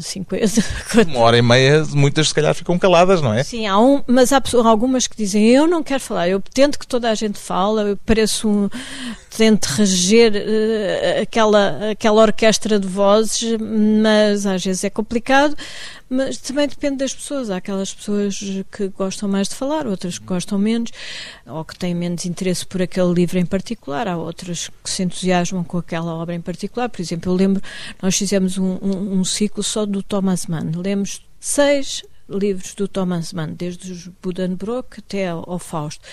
50. 0.02 0.46
Uma 1.08 1.20
hora 1.20 1.38
e 1.38 1.42
meia, 1.42 1.86
muitas 1.92 2.30
se 2.30 2.34
calhar 2.34 2.56
ficam 2.56 2.80
caladas, 2.80 3.22
não 3.22 3.32
é? 3.32 3.44
Sim, 3.44 3.68
há 3.68 3.80
um, 3.80 4.02
mas 4.08 4.34
há 4.34 4.42
algumas 4.66 5.06
que 5.06 5.16
dizem 5.16 5.48
eu 5.48 5.68
não 5.68 5.84
quero 5.84 6.00
falar, 6.00 6.30
eu 6.30 6.42
tento 6.42 6.80
que 6.80 6.88
toda 6.88 7.12
a 7.12 7.14
gente 7.14 7.38
fala, 7.38 7.84
eu 7.84 7.98
pareço 7.98 8.50
um. 8.50 8.70
tento 9.38 9.66
reger 9.66 10.34
uh, 10.34 11.22
aquela, 11.22 11.92
aquela 11.92 12.22
orquestra 12.24 12.80
de 12.80 12.88
vozes, 12.88 13.56
mas 13.62 14.48
às 14.48 14.66
vezes 14.66 14.84
é 14.84 14.90
complicado. 14.90 15.56
Mas 16.14 16.38
também 16.38 16.68
depende 16.68 16.98
das 16.98 17.14
pessoas. 17.14 17.50
Há 17.50 17.58
aquelas 17.58 17.94
pessoas 17.94 18.40
que 18.72 18.88
gostam 18.90 19.28
mais 19.28 19.50
de 19.50 19.56
falar, 19.56 19.88
outras 19.88 20.20
que 20.20 20.26
gostam 20.26 20.60
menos, 20.60 20.92
ou 21.46 21.66
que 21.66 21.76
têm 21.76 21.96
menos 21.96 22.26
interesse 22.26 22.66
por 22.66 22.82
aquele 22.82 23.12
livro 23.12 23.40
em 23.40 23.46
particular. 23.46 24.08
Há 24.08 24.16
outras 24.16 24.70
que 24.84 24.90
se 24.90 25.02
entusiasmam 25.02 25.64
com 25.64 25.80
aquela 25.80 26.14
obra 26.14 26.36
em 26.36 26.42
particular. 26.42 26.88
Por 26.88 27.02
exemplo, 27.02 27.32
eu 27.32 27.36
lembro, 27.36 27.62
nós 28.02 28.16
fizemos 28.16 28.60
um, 28.60 28.78
um, 28.82 29.20
um 29.20 29.26
ciclo 29.26 29.64
só 29.64 29.86
do 29.86 30.04
Thomas 30.04 30.46
Mann. 30.46 30.72
Lemos 30.76 31.26
seis 31.40 32.04
livros 32.30 32.76
do 32.76 32.88
Thomas 32.88 33.34
Mann, 33.34 33.54
desde 33.54 33.92
os 33.92 34.08
Buddenbrook 34.22 35.00
até 35.00 35.30
ao 35.30 35.60
Fausto 35.60 36.08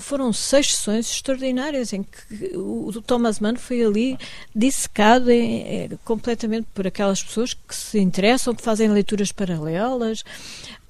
foram 0.00 0.32
seis 0.32 0.74
sessões 0.74 1.10
extraordinárias 1.10 1.92
em 1.92 2.02
que 2.02 2.56
o, 2.56 2.88
o 2.88 3.02
Thomas 3.02 3.38
Mann 3.38 3.56
foi 3.56 3.84
ali 3.84 4.18
dissecado 4.54 5.30
em, 5.30 5.62
em, 5.62 5.98
completamente 6.04 6.66
por 6.74 6.86
aquelas 6.86 7.22
pessoas 7.22 7.54
que 7.54 7.74
se 7.74 7.98
interessam, 7.98 8.54
que 8.54 8.62
fazem 8.62 8.88
leituras 8.88 9.30
paralelas. 9.32 10.24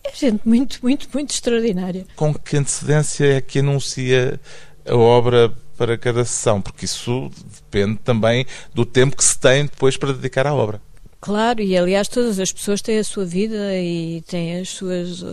É 0.04 0.14
gente 0.14 0.40
muito, 0.46 0.78
muito, 0.82 1.08
muito 1.12 1.30
extraordinária. 1.32 2.06
Com 2.14 2.34
que 2.34 2.56
antecedência 2.56 3.36
é 3.36 3.40
que 3.40 3.58
anuncia 3.58 4.40
a 4.86 4.94
obra 4.94 5.52
para 5.76 5.98
cada 5.98 6.24
sessão? 6.24 6.60
Porque 6.60 6.84
isso 6.84 7.30
depende 7.54 7.98
também 8.04 8.46
do 8.74 8.84
tempo 8.84 9.16
que 9.16 9.24
se 9.24 9.38
tem 9.38 9.64
depois 9.64 9.96
para 9.96 10.12
dedicar 10.12 10.46
à 10.46 10.54
obra. 10.54 10.80
Claro, 11.24 11.62
e 11.62 11.74
aliás 11.74 12.06
todas 12.06 12.38
as 12.38 12.52
pessoas 12.52 12.82
têm 12.82 12.98
a 12.98 13.02
sua 13.02 13.24
vida 13.24 13.74
e 13.74 14.22
têm 14.28 14.60
as 14.60 14.68
suas. 14.68 15.24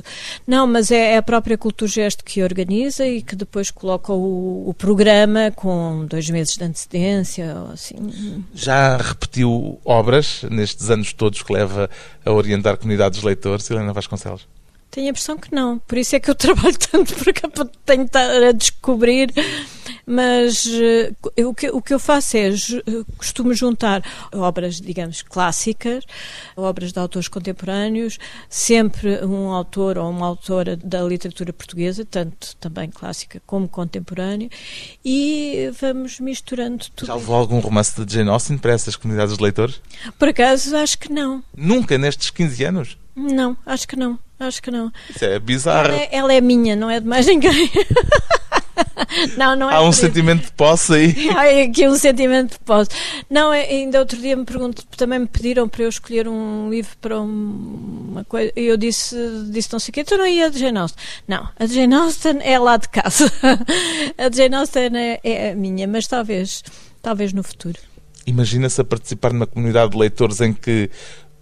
Não, 0.48 0.66
mas 0.66 0.90
é, 0.90 1.16
é 1.16 1.18
a 1.18 1.22
própria 1.22 1.58
Culturgesto 1.58 2.24
que 2.24 2.42
organiza 2.42 3.06
e 3.06 3.22
que 3.22 3.36
depois 3.36 3.70
coloca 3.70 4.14
o, 4.14 4.70
o, 4.70 4.74
programa 4.74 5.52
com 5.54 6.06
dois 6.06 6.30
meses 6.30 6.56
de 6.56 6.64
antecedência. 6.64 7.58
Assim. 7.74 8.42
Já 8.54 8.96
repetiu 8.96 9.82
obras 9.84 10.44
nestes 10.50 10.90
anos 10.90 11.12
todos 11.12 11.44
que 11.44 11.52
leva 11.52 11.90
a 12.24 12.32
orientar 12.32 12.78
comunidades 12.78 13.20
de 13.20 13.26
leitores, 13.26 13.70
Helena 13.70 13.92
Vasconcelos? 13.92 14.48
Tenho 14.90 15.08
a 15.08 15.10
impressão 15.10 15.38
que 15.38 15.54
não. 15.54 15.78
Por 15.80 15.98
isso 15.98 16.16
é 16.16 16.22
que 16.22 16.30
eu 16.30 16.36
trabalho 16.40 16.78
tanto, 16.90 17.14
porque 17.16 17.42
tenho 17.86 18.04
estar 18.04 18.30
a 18.44 18.54
descobrir 18.54 19.34
mas 20.06 20.66
uh, 20.66 21.48
o, 21.48 21.54
que, 21.54 21.70
o 21.70 21.82
que 21.82 21.94
eu 21.94 22.00
faço 22.00 22.38
é, 22.38 22.50
uh, 22.50 23.06
costumo 23.18 23.54
juntar 23.54 24.04
obras, 24.34 24.80
digamos, 24.80 25.22
clássicas, 25.22 26.06
obras 26.56 26.92
de 26.92 27.00
autores 27.00 27.28
contemporâneos, 27.28 28.18
sempre 28.50 29.24
um 29.26 29.52
autor 29.52 29.98
ou 29.98 30.10
uma 30.10 30.26
autora 30.26 30.76
da 30.76 31.02
literatura 31.04 31.54
portuguesa, 31.54 32.06
tanto 32.06 32.56
também 32.58 32.90
clássica 32.90 33.42
como 33.46 33.68
contemporânea, 33.68 34.50
e 35.04 35.72
vamos 35.80 36.20
misturando 36.20 36.86
tudo. 36.96 37.08
Já 37.08 37.16
levou 37.16 37.36
algum 37.36 37.60
romance 37.60 38.04
de 38.04 38.14
Jane 38.14 38.30
Austen 38.30 38.58
para 38.58 38.74
essas 38.74 38.96
comunidades 38.96 39.38
de 39.38 39.44
leitores? 39.44 39.82
Por 40.18 40.30
acaso, 40.30 40.76
acho 40.76 40.98
que 40.98 41.12
não. 41.12 41.44
Nunca 41.56 41.98
nestes 41.98 42.30
15 42.30 42.64
anos? 42.64 42.98
Não, 43.16 43.58
acho 43.66 43.88
que 43.88 43.96
não. 43.96 44.18
Acho 44.40 44.62
que 44.62 44.72
não. 44.72 44.92
Isso 45.10 45.24
é 45.24 45.38
bizarro. 45.38 45.90
Ela 45.90 45.96
é, 45.96 46.10
ela 46.12 46.34
é 46.34 46.42
minha, 46.42 46.76
não 46.76 46.90
é 46.90 47.00
de 47.00 47.08
mais 47.08 47.28
ninguém. 47.28 47.70
não, 49.38 49.56
não 49.56 49.70
é 49.70 49.76
Há 49.76 49.82
um 49.82 49.92
sentimento 49.92 50.46
de 50.46 50.52
posse 50.52 50.94
aí. 50.94 51.30
Há 51.36 51.64
aqui 51.64 51.88
um 51.88 51.96
sentimento 51.96 52.54
de 52.54 52.60
posse. 52.60 52.90
Não, 53.30 53.54
é, 53.54 53.62
ainda 53.62 54.00
outro 54.00 54.20
dia 54.20 54.36
me 54.36 54.46
pergunto, 54.46 54.86
também 54.98 55.20
me 55.20 55.28
pediram 55.28 55.68
para 55.68 55.84
eu 55.84 55.90
escolher 55.90 56.28
um 56.28 56.70
livro 56.70 56.92
para 57.00 57.20
uma 57.20 58.24
coisa, 58.26 58.52
e 58.56 58.66
eu 58.66 58.78
disse, 58.78 59.16
disse 59.52 59.72
não 59.72 59.80
sei 59.80 59.92
o 59.92 59.94
quê, 59.94 60.02
então 60.02 60.18
não 60.18 60.28
ia 60.28 60.48
a 60.48 60.50
de 60.50 60.60
Jane 60.60 60.78
Austen. 60.78 61.04
Não, 61.28 61.48
a 61.58 61.66
de 61.66 61.74
Jane 61.74 61.94
Austen 61.94 62.40
é 62.42 62.60
lá 62.60 62.78
de 62.78 62.90
casa. 62.90 63.32
a 64.18 64.30
de 64.30 64.38
Jane 64.38 64.56
Austen 64.56 64.98
é, 64.98 65.20
é 65.24 65.52
a 65.52 65.56
minha, 65.56 65.88
mas 65.88 66.08
talvez, 66.08 66.64
talvez 67.02 67.34
no 67.34 67.44
futuro. 67.44 67.78
Imagina-se 68.26 68.80
a 68.80 68.84
participar 68.84 69.34
numa 69.34 69.48
comunidade 69.48 69.92
de 69.92 69.98
leitores 69.98 70.42
em 70.42 70.54
que 70.54 70.90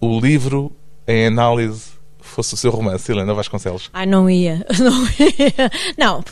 o 0.00 0.18
livro 0.18 0.74
em 1.06 1.26
análise 1.26 1.99
fosse 2.30 2.54
o 2.54 2.56
seu 2.56 2.70
romance, 2.70 3.10
Helena 3.10 3.34
Vasconcelos? 3.34 3.90
Ah, 3.92 4.06
não 4.06 4.28
ia. 4.28 4.64
Não 4.78 5.04
ia. 5.06 5.70
Não, 5.98 6.24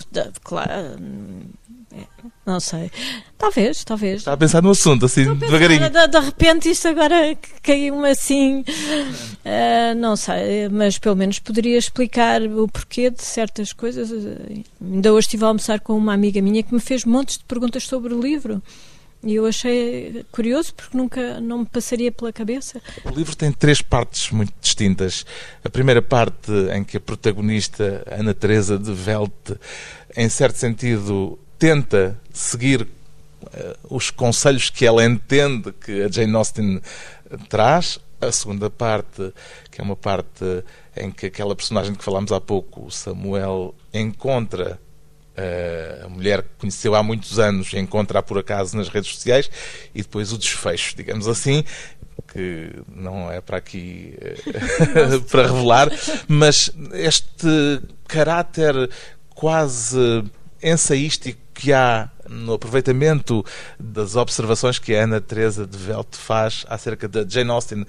claro. 0.42 0.98
Não 2.48 2.60
sei. 2.60 2.90
Talvez, 3.36 3.84
talvez. 3.84 4.20
Está 4.20 4.32
a 4.32 4.36
pensar 4.36 4.62
no 4.62 4.70
assunto, 4.70 5.04
assim, 5.04 5.34
devagarinho. 5.34 5.90
De, 5.90 6.08
de, 6.08 6.18
repente 6.18 6.70
isto 6.70 6.88
agora 6.88 7.36
caiu-me 7.62 8.08
assim. 8.08 8.60
Uh, 8.60 9.94
não 9.98 10.16
sei, 10.16 10.68
mas 10.70 10.98
pelo 10.98 11.14
menos 11.14 11.38
poderia 11.38 11.76
explicar 11.76 12.40
o 12.42 12.66
porquê 12.66 13.10
de 13.10 13.22
certas 13.22 13.74
coisas. 13.74 14.10
Ainda 14.80 15.12
hoje 15.12 15.26
estive 15.26 15.44
a 15.44 15.48
almoçar 15.48 15.80
com 15.80 15.94
uma 15.94 16.14
amiga 16.14 16.40
minha 16.40 16.62
que 16.62 16.72
me 16.72 16.80
fez 16.80 17.04
montes 17.04 17.36
de 17.36 17.44
perguntas 17.44 17.84
sobre 17.84 18.14
o 18.14 18.20
livro. 18.20 18.62
E 19.22 19.34
eu 19.34 19.46
achei 19.46 20.24
curioso 20.30 20.72
porque 20.74 20.96
nunca 20.96 21.40
não 21.40 21.58
me 21.58 21.66
passaria 21.66 22.12
pela 22.12 22.32
cabeça. 22.32 22.80
O 23.04 23.10
livro 23.10 23.34
tem 23.34 23.50
três 23.50 23.82
partes 23.82 24.30
muito 24.30 24.52
distintas. 24.60 25.26
A 25.64 25.68
primeira 25.68 26.00
parte 26.00 26.52
em 26.74 26.84
que 26.84 26.98
a 26.98 27.00
protagonista, 27.00 28.04
Ana 28.06 28.32
Teresa 28.32 28.78
de 28.78 28.92
Velte, 28.92 29.56
em 30.16 30.28
certo 30.28 30.56
sentido, 30.56 31.38
tenta 31.58 32.18
seguir 32.32 32.82
uh, 32.82 32.88
os 33.90 34.10
conselhos 34.10 34.70
que 34.70 34.86
ela 34.86 35.04
entende 35.04 35.72
que 35.72 36.02
a 36.02 36.08
Jane 36.08 36.34
Austen 36.36 36.80
traz. 37.48 37.98
A 38.20 38.32
segunda 38.32 38.68
parte, 38.68 39.32
que 39.70 39.80
é 39.80 39.84
uma 39.84 39.94
parte 39.94 40.44
em 40.96 41.08
que 41.08 41.26
aquela 41.26 41.54
personagem 41.54 41.94
que 41.94 42.02
falámos 42.02 42.32
há 42.32 42.40
pouco, 42.40 42.90
Samuel, 42.90 43.74
encontra 43.94 44.80
a 46.04 46.08
mulher 46.08 46.42
que 46.42 46.48
conheceu 46.58 46.94
há 46.94 47.02
muitos 47.02 47.38
anos 47.38 47.72
encontra 47.74 48.22
por 48.22 48.38
acaso 48.38 48.76
nas 48.76 48.88
redes 48.88 49.10
sociais 49.10 49.50
e 49.94 50.02
depois 50.02 50.32
o 50.32 50.38
desfecho, 50.38 50.96
digamos 50.96 51.28
assim, 51.28 51.64
que 52.32 52.70
não 52.88 53.30
é 53.30 53.40
para 53.40 53.58
aqui 53.58 54.14
uh, 54.18 55.20
para 55.30 55.46
revelar, 55.46 55.90
mas 56.26 56.70
este 56.92 57.82
caráter 58.06 58.90
quase 59.30 60.24
ensaístico 60.62 61.38
que 61.54 61.72
há 61.72 62.10
no 62.28 62.54
aproveitamento 62.54 63.44
das 63.78 64.16
observações 64.16 64.78
que 64.78 64.94
a 64.94 65.04
Ana 65.04 65.20
Teresa 65.20 65.66
de 65.66 65.76
Velt 65.76 66.14
faz 66.14 66.64
acerca 66.68 67.08
da 67.08 67.26
Jane 67.26 67.50
Austen 67.50 67.86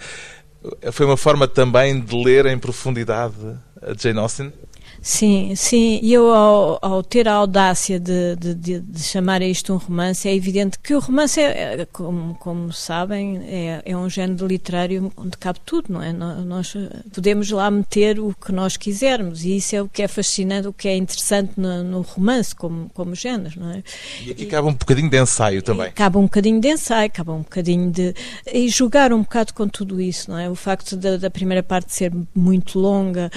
foi 0.91 1.05
uma 1.05 1.17
forma 1.17 1.47
também 1.47 1.99
de 1.99 2.15
ler 2.15 2.45
em 2.45 2.57
profundidade 2.57 3.35
a 3.81 3.93
Jane 3.97 4.19
Austen? 4.19 4.53
Sim, 5.01 5.55
sim. 5.55 5.99
E 6.01 6.13
eu, 6.13 6.31
ao, 6.33 6.79
ao, 6.81 7.03
ter 7.03 7.27
a 7.27 7.33
audácia 7.33 7.99
de, 7.99 8.35
de, 8.35 8.79
de, 8.79 9.03
chamar 9.03 9.41
isto 9.41 9.73
um 9.73 9.77
romance, 9.77 10.27
é 10.27 10.35
evidente 10.35 10.77
que 10.79 10.93
o 10.93 10.99
romance, 10.99 11.39
é, 11.39 11.81
é 11.81 11.85
como, 11.85 12.35
como 12.35 12.73
sabem, 12.73 13.37
é, 13.43 13.81
é, 13.85 13.97
um 13.97 14.09
género 14.09 14.45
literário 14.45 15.11
onde 15.15 15.37
cabe 15.37 15.59
tudo, 15.65 15.93
não 15.93 16.03
é? 16.03 16.11
Nós 16.11 16.75
podemos 17.13 17.49
lá 17.49 17.71
meter 17.71 18.19
o 18.19 18.33
que 18.33 18.51
nós 18.51 18.77
quisermos 18.77 19.45
e 19.45 19.57
isso 19.57 19.75
é 19.75 19.81
o 19.81 19.87
que 19.87 20.01
é 20.01 20.07
fascinante, 20.07 20.67
o 20.67 20.73
que 20.73 20.87
é 20.87 20.95
interessante 20.95 21.53
no, 21.57 21.83
no 21.83 22.01
romance 22.01 22.53
como, 22.53 22.89
como 22.93 23.15
género, 23.15 23.59
não 23.59 23.71
é? 23.71 23.83
E 24.25 24.31
aqui 24.31 24.45
cabe 24.45 24.67
um 24.67 24.73
bocadinho 24.73 25.09
de 25.09 25.21
ensaio 25.21 25.61
também. 25.61 25.91
Cabe 25.91 26.17
um 26.17 26.23
bocadinho 26.23 26.59
de 26.59 26.67
ensaio, 26.69 27.11
cabe 27.11 27.31
um 27.31 27.39
bocadinho 27.39 27.91
de... 27.91 28.13
e 28.51 28.67
jogar 28.69 29.13
um 29.13 29.21
bocado 29.21 29.53
com 29.53 29.67
tudo 29.67 30.01
isso, 30.01 30.29
não 30.29 30.37
é? 30.37 30.49
O 30.49 30.55
facto 30.55 30.95
da, 30.97 31.17
da 31.17 31.29
primeira 31.29 31.63
parte 31.63 31.93
ser 31.93 32.11
muito 32.35 32.77
longa, 32.77 33.31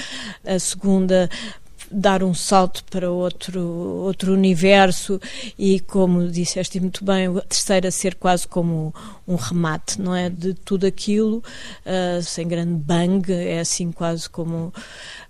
a 0.44 0.58
segunda 0.58 1.30
dar 1.92 2.22
um 2.22 2.34
salto 2.34 2.82
para 2.90 3.10
outro, 3.10 3.60
outro 3.60 4.32
universo 4.32 5.20
e, 5.58 5.80
como 5.80 6.28
disseste 6.28 6.80
muito 6.80 7.04
bem, 7.04 7.26
a 7.26 7.40
terceira 7.42 7.90
ser 7.90 8.14
quase 8.14 8.48
como 8.48 8.94
um 9.26 9.36
remate, 9.36 10.00
não 10.00 10.14
é? 10.14 10.30
De 10.30 10.54
tudo 10.54 10.86
aquilo, 10.86 11.42
uh, 11.86 12.22
sem 12.22 12.48
grande 12.48 12.74
bang, 12.74 13.32
é 13.32 13.60
assim 13.60 13.92
quase 13.92 14.28
como. 14.28 14.72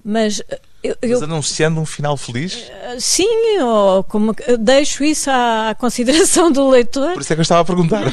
Mas. 0.05 0.43
Eu, 0.83 0.97
eu, 1.01 1.11
Mas 1.11 1.23
anunciando 1.23 1.81
um 1.81 1.87
final 1.87 2.17
feliz? 2.17 2.55
Uh, 2.55 3.01
sim, 3.01 3.61
ou 3.61 4.03
como, 4.03 4.35
deixo 4.59 5.05
isso 5.05 5.31
à, 5.31 5.71
à, 5.71 5.75
consideração 5.77 6.51
do 6.51 6.69
leitor. 6.69 7.13
Por 7.13 7.23
isso 7.23 7.33
é 7.33 7.37
que 7.37 7.41
eu 7.41 7.43
estava 7.43 7.61
a 7.61 7.65
perguntar. 7.65 8.13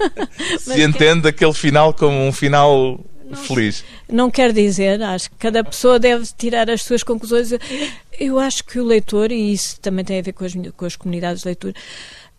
Se 0.58 0.82
entende 0.82 1.22
que... 1.22 1.28
aquele 1.28 1.52
final 1.52 1.92
como 1.92 2.16
um 2.16 2.32
final 2.32 2.98
não, 3.28 3.36
feliz. 3.36 3.84
Não 4.08 4.30
quer 4.30 4.52
dizer, 4.52 5.02
acho 5.02 5.30
que 5.30 5.36
cada 5.36 5.62
pessoa 5.64 5.98
deve 5.98 6.26
tirar 6.36 6.70
as 6.70 6.82
suas 6.82 7.02
conclusões. 7.02 7.50
Eu 8.18 8.38
acho 8.38 8.64
que 8.64 8.78
o 8.78 8.84
leitor, 8.84 9.30
e 9.32 9.52
isso 9.52 9.80
também 9.80 10.04
tem 10.04 10.18
a 10.18 10.22
ver 10.22 10.32
com 10.32 10.44
as, 10.44 10.54
com 10.76 10.84
as 10.84 10.96
comunidades 10.96 11.42
de 11.42 11.48
leitura, 11.48 11.74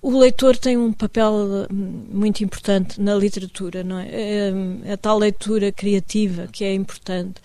o 0.01 0.17
leitor 0.17 0.55
tem 0.55 0.77
um 0.77 0.93
papel 0.93 1.67
hum, 1.71 2.05
muito 2.11 2.43
importante 2.43 3.01
na 3.01 3.15
literatura, 3.15 3.83
não 3.83 3.99
é? 3.99 4.07
é? 4.09 4.93
A 4.93 4.97
tal 4.97 5.17
leitura 5.17 5.71
criativa 5.71 6.47
que 6.47 6.63
é 6.63 6.73
importante. 6.73 7.41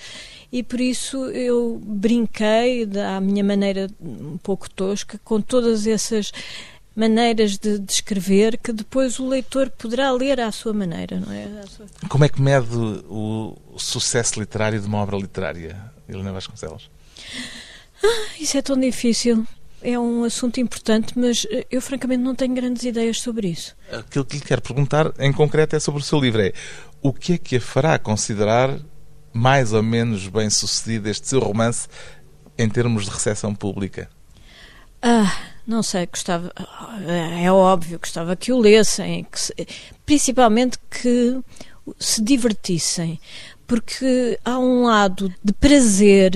E 0.53 0.63
por 0.63 0.81
isso 0.81 1.17
eu 1.31 1.81
brinquei, 1.83 2.87
à 3.05 3.21
minha 3.21 3.43
maneira 3.43 3.89
um 3.99 4.37
pouco 4.37 4.69
tosca, 4.69 5.19
com 5.25 5.41
todas 5.41 5.87
essas 5.87 6.31
maneiras 6.95 7.59
de, 7.59 7.79
de, 7.79 7.93
escrever 7.93 8.59
que 8.59 8.73
depois 8.73 9.19
o 9.19 9.29
leitor 9.29 9.71
poderá 9.71 10.11
ler 10.13 10.41
à 10.41 10.53
sua 10.53 10.73
maneira, 10.73 11.19
não 11.19 11.33
é? 11.33 11.49
Sua... 11.67 11.87
Como 12.09 12.25
é 12.25 12.29
que 12.29 12.41
mede 12.41 12.69
o 13.09 13.57
sucesso 13.77 14.39
literário 14.39 14.81
de 14.81 14.87
uma 14.87 14.99
obra 14.99 15.17
literária, 15.17 15.77
Helena 16.09 16.33
Vasconcelos? 16.33 16.91
Ah, 18.05 18.35
isso 18.39 18.57
é 18.59 18.63
tão 18.63 18.79
difícil. 18.79 19.47
É 19.81 19.99
um 19.99 20.23
assunto 20.23 20.61
importante, 20.61 21.19
mas 21.19 21.45
eu 21.69 21.81
francamente 21.81 22.23
não 22.23 22.35
tenho 22.35 22.55
grandes 22.55 22.85
ideias 22.85 23.21
sobre 23.21 23.49
isso. 23.49 23.75
Aquilo 23.91 24.25
que 24.25 24.37
lhe 24.37 24.45
quero 24.45 24.63
perguntar 24.63 25.13
em 25.19 25.33
concreto 25.33 25.75
é 25.75 25.81
sobre 25.81 26.01
o 26.01 26.05
seu 26.05 26.21
livro. 26.21 26.41
É 26.41 26.53
o 27.01 27.13
que 27.13 27.33
é 27.33 27.39
que 27.39 27.57
a 27.57 27.61
fará 27.61 27.99
considerar 27.99 28.79
mais 29.33 29.73
ou 29.73 29.83
menos 29.83 30.29
bem 30.29 30.49
sucedido 30.51 31.09
este 31.09 31.27
seu 31.27 31.41
romance 31.41 31.89
em 32.57 32.69
termos 32.69 33.07
de 33.07 33.11
recepção 33.11 33.55
pública? 33.55 34.09
Ah, 35.01 35.37
não 35.67 35.83
sei, 35.83 36.07
gostava, 36.07 36.53
é 37.41 37.51
óbvio, 37.51 37.99
gostava 37.99 38.37
que 38.37 38.53
o 38.53 38.59
lessem, 38.59 39.25
que 39.25 39.67
principalmente 40.05 40.79
que 40.91 41.39
se 41.99 42.23
divertissem, 42.23 43.19
porque 43.67 44.39
há 44.45 44.59
um 44.59 44.85
lado 44.85 45.33
de 45.43 45.53
prazer 45.53 46.33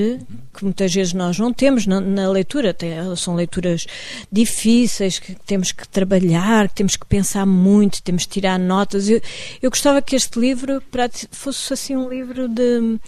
que 0.55 0.65
muitas 0.65 0.95
vezes 0.95 1.13
nós 1.13 1.39
não 1.39 1.53
temos 1.53 1.87
na, 1.87 2.01
na 2.01 2.31
leitura, 2.31 2.73
Tem, 2.73 2.93
são 3.15 3.35
leituras 3.35 3.87
difíceis 4.33 5.19
que 5.19 5.35
temos 5.47 5.71
que 5.71 5.87
trabalhar, 5.87 6.69
que 6.69 6.77
temos 6.77 6.97
que 6.97 7.05
pensar 7.05 7.45
muito, 7.45 8.03
temos 8.03 8.25
que 8.25 8.33
tirar 8.33 8.59
notas. 8.59 9.09
Eu, 9.09 9.21
eu 9.61 9.71
gostava 9.71 10.01
que 10.01 10.17
este 10.17 10.39
livro 10.39 10.83
fosse 11.31 11.75
assim 11.75 11.95
um 11.95 12.09
livro 12.09 12.49
de 12.49 12.99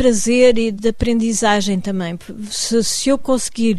prazer 0.00 0.56
e 0.56 0.72
de 0.72 0.88
aprendizagem 0.88 1.78
também. 1.78 2.18
Se, 2.50 2.82
se 2.82 3.10
eu 3.10 3.18
conseguir 3.18 3.78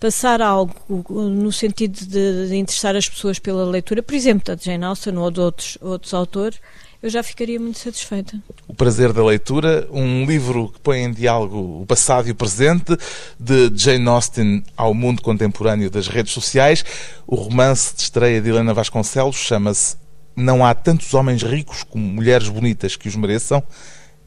passar 0.00 0.40
algo 0.40 0.74
no 1.10 1.52
sentido 1.52 2.06
de, 2.06 2.48
de, 2.48 2.56
interessar 2.56 2.96
as 2.96 3.06
pessoas 3.06 3.38
pela 3.38 3.66
leitura, 3.66 4.02
por 4.02 4.14
exemplo, 4.14 4.44
da 4.46 4.56
Jane 4.56 4.82
Austen 4.82 5.18
ou 5.18 5.30
de 5.30 5.40
outros, 5.40 5.76
outros 5.82 6.14
autores, 6.14 6.58
eu 7.02 7.10
já 7.10 7.22
ficaria 7.22 7.60
muito 7.60 7.78
satisfeita. 7.78 8.42
O 8.66 8.72
Prazer 8.72 9.12
da 9.12 9.22
Leitura, 9.22 9.86
um 9.92 10.24
livro 10.24 10.70
que 10.70 10.80
põe 10.80 11.00
em 11.00 11.12
diálogo 11.12 11.82
o 11.82 11.86
passado 11.86 12.28
e 12.28 12.30
o 12.30 12.34
presente, 12.34 12.96
de 13.38 13.70
Jane 13.74 14.08
Austen 14.08 14.64
ao 14.74 14.94
mundo 14.94 15.20
contemporâneo 15.20 15.90
das 15.90 16.08
redes 16.08 16.32
sociais. 16.32 16.82
O 17.26 17.36
romance 17.36 17.94
de 17.94 18.02
estreia 18.02 18.40
de 18.40 18.48
Helena 18.48 18.72
Vasconcelos 18.72 19.36
chama-se 19.36 19.96
Não 20.34 20.64
há 20.64 20.74
tantos 20.74 21.12
homens 21.12 21.42
ricos 21.42 21.82
como 21.82 22.06
mulheres 22.06 22.48
bonitas 22.48 22.96
que 22.96 23.06
os 23.06 23.14
mereçam, 23.14 23.62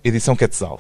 edição 0.04 0.36
Quetzal. 0.36 0.80